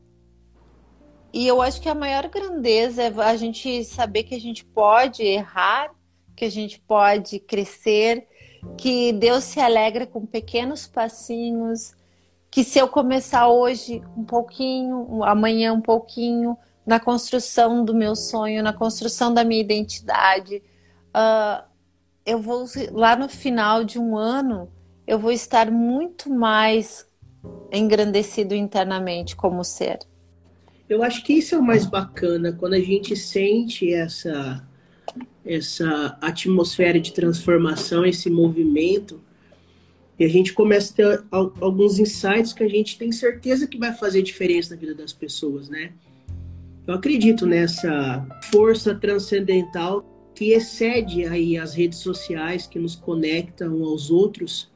E 1.32 1.47
eu 1.47 1.62
acho 1.62 1.80
que 1.80 1.88
a 1.88 1.95
maior 1.95 2.28
grandeza 2.28 3.03
é 3.03 3.14
a 3.24 3.38
gente 3.38 3.86
saber 3.86 4.24
que 4.24 4.36
a 4.36 4.39
gente 4.39 4.66
pode 4.66 5.24
errar 5.24 5.95
que 6.36 6.45
a 6.45 6.49
gente 6.49 6.79
pode 6.79 7.39
crescer, 7.39 8.27
que 8.77 9.11
Deus 9.13 9.43
se 9.43 9.59
alegra 9.59 10.05
com 10.05 10.25
pequenos 10.25 10.88
passinhos, 10.88 11.93
que 12.49 12.63
se 12.63 12.79
eu 12.79 12.88
começar 12.88 13.47
hoje 13.47 14.01
um 14.15 14.23
pouquinho, 14.23 15.23
amanhã 15.23 15.73
um 15.73 15.82
pouquinho, 15.82 16.57
na 16.86 16.99
construção 16.99 17.86
do 17.86 17.93
meu 17.93 18.15
sonho, 18.15 18.63
na 18.63 18.73
construção 18.73 19.34
da 19.34 19.43
minha 19.43 19.61
identidade, 19.61 20.61
uh, 21.15 21.63
eu 22.25 22.39
vou 22.39 22.65
lá 22.91 23.15
no 23.15 23.29
final 23.29 23.84
de 23.84 23.97
um 23.99 24.17
ano, 24.17 24.69
eu 25.07 25.17
vou 25.17 25.32
estar 25.32 25.71
muito 25.71 26.29
mais 26.29 27.07
engrandecido 27.71 28.53
internamente 28.53 29.36
como 29.36 29.63
ser. 29.63 29.99
Eu 30.89 31.01
acho 31.03 31.23
que 31.23 31.34
isso 31.34 31.55
é 31.55 31.57
o 31.57 31.63
mais 31.63 31.86
bacana 31.86 32.51
quando 32.51 32.73
a 32.73 32.79
gente 32.79 33.15
sente 33.15 33.93
essa 33.93 34.61
essa 35.45 36.17
atmosfera 36.21 36.99
de 36.99 37.13
transformação, 37.13 38.05
esse 38.05 38.29
movimento, 38.29 39.19
e 40.19 40.23
a 40.23 40.27
gente 40.27 40.53
começa 40.53 40.93
a 40.93 40.95
ter 40.95 41.23
alguns 41.59 41.97
insights 41.97 42.53
que 42.53 42.63
a 42.63 42.67
gente 42.67 42.97
tem 42.97 43.11
certeza 43.11 43.65
que 43.65 43.77
vai 43.77 43.91
fazer 43.91 44.21
diferença 44.21 44.75
na 44.75 44.79
vida 44.79 44.93
das 44.93 45.11
pessoas, 45.11 45.67
né? 45.67 45.93
Eu 46.85 46.93
acredito 46.93 47.45
nessa 47.45 48.23
força 48.51 48.93
transcendental 48.93 50.05
que 50.35 50.51
excede 50.51 51.25
aí 51.25 51.57
as 51.57 51.73
redes 51.73 51.99
sociais, 51.99 52.67
que 52.67 52.79
nos 52.79 52.95
conectam 52.95 53.83
aos 53.83 54.11
outros. 54.11 54.69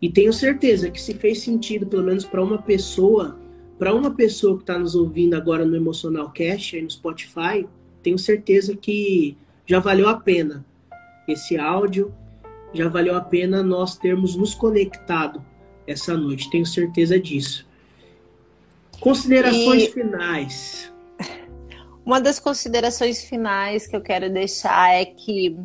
E 0.00 0.10
tenho 0.10 0.32
certeza 0.32 0.90
que 0.90 1.00
se 1.00 1.14
fez 1.14 1.40
sentido, 1.40 1.86
pelo 1.86 2.04
menos 2.04 2.24
para 2.24 2.42
uma 2.42 2.60
pessoa, 2.60 3.38
para 3.78 3.94
uma 3.94 4.10
pessoa 4.10 4.56
que 4.56 4.62
está 4.62 4.78
nos 4.78 4.94
ouvindo 4.94 5.34
agora 5.34 5.64
no 5.64 5.76
Emocional 5.76 6.30
Cash, 6.30 6.74
aí 6.74 6.82
no 6.82 6.90
Spotify, 6.90 7.66
tenho 8.02 8.18
certeza 8.18 8.76
que 8.76 9.36
já 9.66 9.78
valeu 9.80 10.08
a 10.08 10.14
pena 10.14 10.64
esse 11.26 11.56
áudio, 11.56 12.14
já 12.72 12.88
valeu 12.88 13.16
a 13.16 13.20
pena 13.20 13.62
nós 13.62 13.96
termos 13.96 14.36
nos 14.36 14.54
conectado 14.54 15.44
essa 15.86 16.16
noite, 16.16 16.50
tenho 16.50 16.66
certeza 16.66 17.18
disso. 17.18 17.66
Considerações 19.00 19.84
e... 19.84 19.92
finais. 19.92 20.92
Uma 22.04 22.20
das 22.20 22.38
considerações 22.38 23.24
finais 23.24 23.86
que 23.86 23.96
eu 23.96 24.00
quero 24.00 24.30
deixar 24.30 24.94
é 24.94 25.04
que 25.04 25.56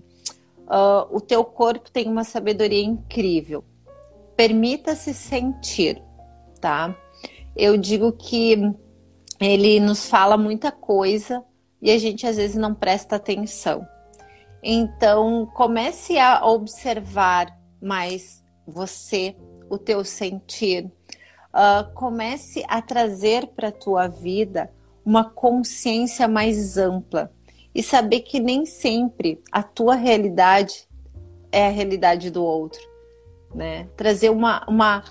uh, 0.68 1.16
o 1.16 1.20
teu 1.20 1.44
corpo 1.44 1.92
tem 1.92 2.08
uma 2.08 2.24
sabedoria 2.24 2.84
incrível. 2.84 3.64
Permita-se 4.38 5.14
sentir, 5.14 6.02
tá? 6.62 6.96
Eu 7.56 7.76
digo 7.76 8.14
que 8.14 8.74
ele 9.40 9.80
nos 9.82 10.08
fala 10.08 10.38
muita 10.38 10.72
coisa, 10.72 11.44
e 11.82 11.92
a 11.92 11.98
gente 11.98 12.26
às 12.28 12.38
vezes 12.38 12.56
não 12.56 12.74
presta 12.74 13.16
atenção. 13.16 13.88
Então, 14.62 15.50
comece 15.54 16.18
a 16.18 16.46
observar 16.46 17.58
mais 17.82 18.44
você, 18.68 19.36
o 19.70 19.78
teu 19.78 20.04
sentir. 20.04 20.92
Uh, 21.50 21.92
comece 21.94 22.64
a 22.68 22.82
trazer 22.82 23.48
para 23.48 23.70
a 23.70 23.72
tua 23.72 24.08
vida 24.08 24.72
uma 25.04 25.24
consciência 25.24 26.28
mais 26.28 26.78
ampla 26.78 27.32
e 27.74 27.82
saber 27.82 28.22
que 28.22 28.40
nem 28.40 28.66
sempre 28.66 29.42
a 29.52 29.64
tua 29.64 29.96
realidade 29.96 30.88
é 31.52 31.66
a 31.66 31.72
realidade 31.72 32.30
do 32.30 32.44
outro, 32.44 32.82
né? 33.56 33.88
Trazer 33.96 34.30
uma, 34.30 34.64
uma 34.68 35.04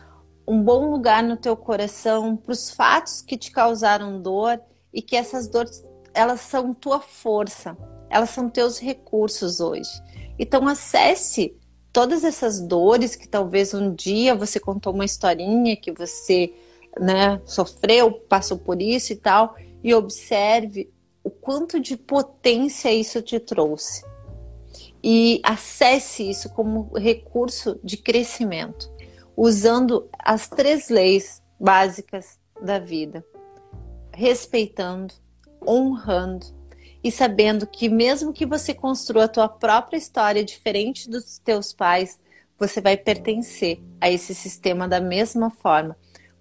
um 0.47 0.63
bom 0.63 0.91
lugar 0.91 1.23
no 1.23 1.37
teu 1.37 1.57
coração 1.57 2.37
para 2.37 2.53
os 2.53 2.71
fatos 2.71 3.21
que 3.21 3.37
te 3.37 3.51
causaram 3.51 4.23
dor 4.23 4.61
e 4.95 5.03
que 5.03 5.15
essas 5.15 5.47
dores 5.47 5.85
elas 6.15 6.41
são 6.41 6.75
tua 6.75 7.01
força, 7.01 7.77
elas 8.11 8.31
são 8.31 8.49
teus 8.49 8.79
recursos 8.79 9.61
hoje. 9.61 9.91
Então 10.39 10.67
acesse 10.69 11.57
todas 11.93 12.25
essas 12.25 12.61
dores 12.61 13.17
que 13.17 13.29
talvez 13.29 13.75
um 13.75 13.95
dia 13.95 14.35
você 14.35 14.61
contou 14.61 14.93
uma 14.93 15.05
historinha 15.05 15.77
que 15.77 15.93
você, 15.93 16.53
né, 16.99 17.41
sofreu, 17.45 18.13
passou 18.13 18.59
por 18.59 18.81
isso 18.81 19.13
e 19.13 19.17
tal, 19.17 19.57
e 19.83 19.95
observe 19.95 20.93
o 21.25 21.31
quanto 21.31 21.81
de 21.81 21.97
potência 21.97 22.93
isso 22.93 23.21
te 23.23 23.39
trouxe. 23.41 24.03
e 25.03 25.41
acesse 25.45 26.29
isso 26.29 26.49
como 26.51 26.91
recurso 26.97 27.79
de 27.83 27.97
crescimento, 27.97 28.91
usando 29.37 30.09
as 30.19 30.49
três 30.49 30.89
leis 30.89 31.43
básicas 31.59 32.39
da 32.61 32.79
vida, 32.79 33.25
respeitando, 34.13 35.15
honrando 35.67 36.47
e 37.03 37.11
sabendo 37.11 37.67
que 37.67 37.89
mesmo 37.89 38.33
que 38.33 38.45
você 38.45 38.75
construa 38.75 39.25
a 39.25 39.29
tua 39.29 39.49
própria 39.49 39.97
história 39.97 40.45
diferente 40.45 41.09
dos 41.09 41.39
teus 41.39 41.73
pais, 41.73 42.19
você 42.59 42.81
vai 42.81 42.97
pertencer 42.97 43.81
a 44.01 44.11
esse 44.11 44.35
sistema 44.35 44.89
da 44.89 45.01
mesma 45.01 45.51
forma. 45.51 45.97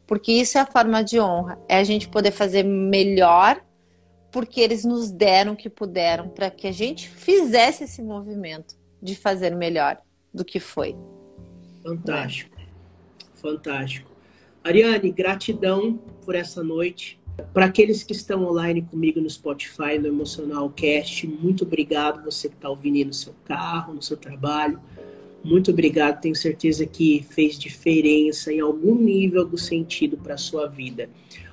Porque 0.07 0.31
isso 0.31 0.57
é 0.57 0.61
a 0.61 0.65
forma 0.65 1.03
de 1.03 1.19
honra, 1.19 1.59
é 1.67 1.77
a 1.77 1.83
gente 1.83 2.07
poder 2.07 2.31
fazer 2.31 2.63
melhor 2.63 3.61
porque 4.31 4.61
eles 4.61 4.83
nos 4.83 5.09
deram 5.09 5.53
o 5.53 5.55
que 5.55 5.69
puderam 5.69 6.29
para 6.29 6.49
que 6.49 6.67
a 6.67 6.71
gente 6.71 7.09
fizesse 7.09 7.83
esse 7.83 8.01
movimento 8.01 8.75
de 9.01 9.15
fazer 9.15 9.55
melhor 9.55 9.97
do 10.33 10.43
que 10.43 10.59
foi. 10.59 10.95
Fantástico. 11.83 12.57
Fantástico. 13.35 14.11
Ariane, 14.63 15.11
gratidão 15.11 15.97
por 16.25 16.35
essa 16.35 16.63
noite. 16.63 17.16
Para 17.53 17.65
aqueles 17.65 18.03
que 18.03 18.13
estão 18.13 18.45
online 18.45 18.81
comigo 18.81 19.19
no 19.19 19.29
Spotify, 19.29 19.97
no 19.99 20.07
Emocional 20.07 20.69
Cast, 20.69 21.27
muito 21.27 21.63
obrigado. 21.63 22.23
Você 22.23 22.49
que 22.49 22.55
está 22.55 22.69
ouvindo 22.69 23.07
no 23.07 23.13
seu 23.13 23.33
carro, 23.45 23.93
no 23.93 24.01
seu 24.01 24.17
trabalho. 24.17 24.79
Muito 25.43 25.71
obrigado. 25.71 26.21
Tenho 26.21 26.35
certeza 26.35 26.85
que 26.85 27.25
fez 27.29 27.57
diferença 27.57 28.51
em 28.51 28.59
algum 28.59 28.95
nível 28.95 29.45
do 29.45 29.57
sentido 29.57 30.17
para 30.17 30.33
a 30.33 30.37
sua 30.37 30.67
vida. 30.67 31.09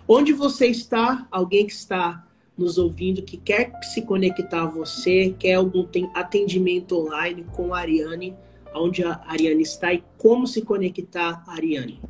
Onde 0.06 0.32
você 0.32 0.66
está? 0.66 1.26
Alguém 1.30 1.66
que 1.66 1.72
está 1.72 2.26
nos 2.56 2.78
ouvindo 2.78 3.22
que 3.22 3.36
quer 3.36 3.72
se 3.82 4.02
conectar 4.02 4.62
a 4.62 4.66
você, 4.66 5.34
quer 5.38 5.54
algum 5.54 5.86
atendimento 6.14 6.98
online 6.98 7.44
com 7.52 7.74
a 7.74 7.80
Ariane, 7.80 8.34
onde 8.74 9.02
a 9.04 9.20
Ariane 9.26 9.62
está 9.62 9.92
e 9.92 10.04
como 10.18 10.46
se 10.46 10.62
conectar 10.62 11.42
a 11.46 11.52
Ariane. 11.52 12.00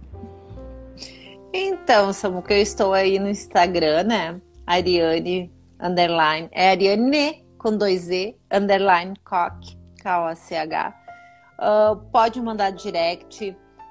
Então, 1.57 2.13
Samuca, 2.13 2.53
eu 2.53 2.61
estou 2.61 2.93
aí 2.93 3.17
no 3.21 3.29
Instagram, 3.29 4.03
né? 4.03 4.41
Ariane, 4.67 5.53
underline, 5.81 6.49
é 6.51 6.71
Ariane 6.71 7.47
com 7.57 7.77
dois 7.77 8.11
E, 8.11 8.37
underline, 8.53 9.15
cock, 9.25 9.79
K-O-C-H. 10.03 10.93
Uh, 11.61 11.97
pode 12.11 12.41
mandar 12.41 12.71
direct. 12.71 13.51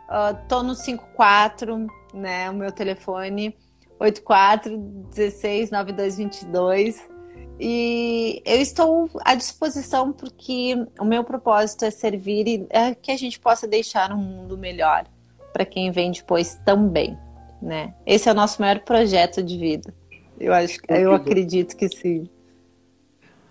Uh, 0.10 0.46
tô 0.50 0.62
no 0.62 0.76
54, 0.76 1.88
né? 2.14 2.50
O 2.50 2.54
meu 2.54 2.70
telefone. 2.70 3.58
84 3.98 4.78
16 5.16 5.72
9222. 5.72 7.10
E 7.58 8.42
eu 8.46 8.60
estou 8.60 9.10
à 9.24 9.36
disposição 9.36 10.12
porque 10.12 10.76
o 11.00 11.06
meu 11.06 11.24
propósito 11.24 11.86
é 11.86 11.92
servir 11.92 12.46
e 12.46 12.68
é 12.70 12.94
que 12.94 13.10
a 13.10 13.16
gente 13.16 13.40
possa 13.40 13.66
deixar 13.66 14.12
um 14.12 14.18
mundo 14.18 14.58
melhor 14.58 15.06
para 15.54 15.64
quem 15.64 15.92
vem 15.92 16.12
depois 16.12 16.60
também, 16.66 17.18
né? 17.64 17.94
Esse 18.06 18.30
é 18.30 18.32
o 18.32 18.36
nosso 18.36 18.62
maior 18.62 18.80
projeto 18.80 19.42
de 19.42 19.58
vida. 19.58 19.94
Eu 20.40 20.54
acho, 20.54 20.80
eu 20.90 21.14
acredito 21.14 21.76
que 21.76 21.88
sim. 21.90 22.30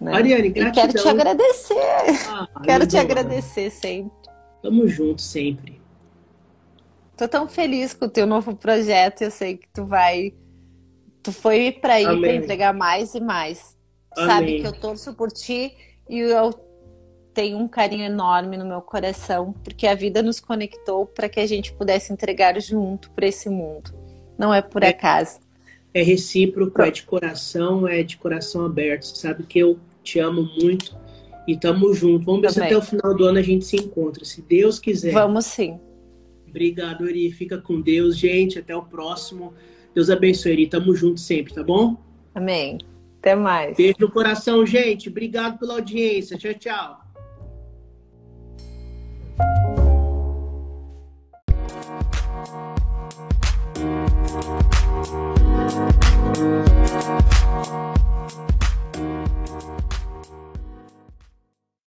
Né? 0.00 0.14
Ariane, 0.14 0.50
gratidão. 0.50 0.68
E 0.68 0.72
quero 0.72 1.02
te 1.02 1.08
agradecer. 1.08 2.28
Ah, 2.28 2.48
quero 2.64 2.86
te 2.86 2.96
agradecer 2.96 3.70
sempre. 3.70 4.30
Tamo 4.62 4.86
junto 4.88 5.22
sempre. 5.22 5.80
Tô 7.16 7.28
tão 7.28 7.48
feliz 7.48 7.94
com 7.94 8.06
o 8.06 8.08
teu 8.08 8.26
novo 8.26 8.54
projeto. 8.54 9.22
Eu 9.22 9.30
sei 9.30 9.56
que 9.56 9.68
tu 9.72 9.84
vai 9.84 10.34
Tu 11.22 11.30
foi 11.30 11.70
para 11.70 12.00
ir 12.00 12.20
para 12.20 12.34
entregar 12.34 12.74
mais 12.74 13.14
e 13.14 13.20
mais. 13.20 13.76
Amém. 14.16 14.26
Sabe 14.26 14.60
que 14.60 14.66
eu 14.66 14.72
torço 14.72 15.14
por 15.14 15.30
ti 15.30 15.74
e 16.08 16.18
eu 16.18 16.52
tenho 17.32 17.58
um 17.58 17.68
carinho 17.68 18.04
enorme 18.04 18.56
no 18.56 18.66
meu 18.66 18.82
coração, 18.82 19.52
porque 19.64 19.86
a 19.86 19.94
vida 19.94 20.20
nos 20.20 20.40
conectou 20.40 21.06
para 21.06 21.28
que 21.28 21.38
a 21.38 21.46
gente 21.46 21.72
pudesse 21.72 22.12
entregar 22.12 22.60
junto 22.60 23.10
para 23.12 23.26
esse 23.26 23.48
mundo. 23.48 23.94
Não 24.38 24.52
é 24.52 24.62
por 24.62 24.82
é, 24.82 24.88
acaso. 24.88 25.40
É 25.94 26.02
recíproco, 26.02 26.72
Pronto. 26.72 26.88
é 26.88 26.90
de 26.90 27.02
coração, 27.02 27.86
é 27.86 28.02
de 28.02 28.16
coração 28.16 28.64
aberto. 28.64 29.04
Você 29.04 29.16
sabe 29.16 29.44
que 29.44 29.58
eu 29.58 29.78
te 30.02 30.18
amo 30.18 30.48
muito 30.60 30.96
e 31.46 31.56
tamo 31.56 31.92
junto. 31.92 32.24
Vamos 32.24 32.42
ver 32.42 32.52
se 32.52 32.62
até 32.62 32.76
o 32.76 32.82
final 32.82 33.14
do 33.14 33.24
ano 33.24 33.38
a 33.38 33.42
gente 33.42 33.64
se 33.64 33.76
encontra, 33.76 34.24
se 34.24 34.42
Deus 34.42 34.78
quiser. 34.78 35.12
Vamos 35.12 35.46
sim. 35.46 35.78
Obrigado, 36.48 37.08
Eri. 37.08 37.30
Fica 37.30 37.58
com 37.58 37.80
Deus, 37.80 38.16
gente. 38.16 38.58
Até 38.58 38.76
o 38.76 38.82
próximo. 38.82 39.54
Deus 39.94 40.10
abençoe, 40.10 40.52
Eri. 40.52 40.66
Tamo 40.66 40.94
junto 40.94 41.18
sempre, 41.18 41.54
tá 41.54 41.62
bom? 41.62 41.96
Amém. 42.34 42.78
Até 43.20 43.34
mais. 43.34 43.76
Beijo 43.76 43.96
no 44.00 44.10
coração, 44.10 44.66
gente. 44.66 45.08
Obrigado 45.08 45.58
pela 45.58 45.74
audiência. 45.74 46.36
Tchau, 46.36 46.54
tchau. 46.54 47.02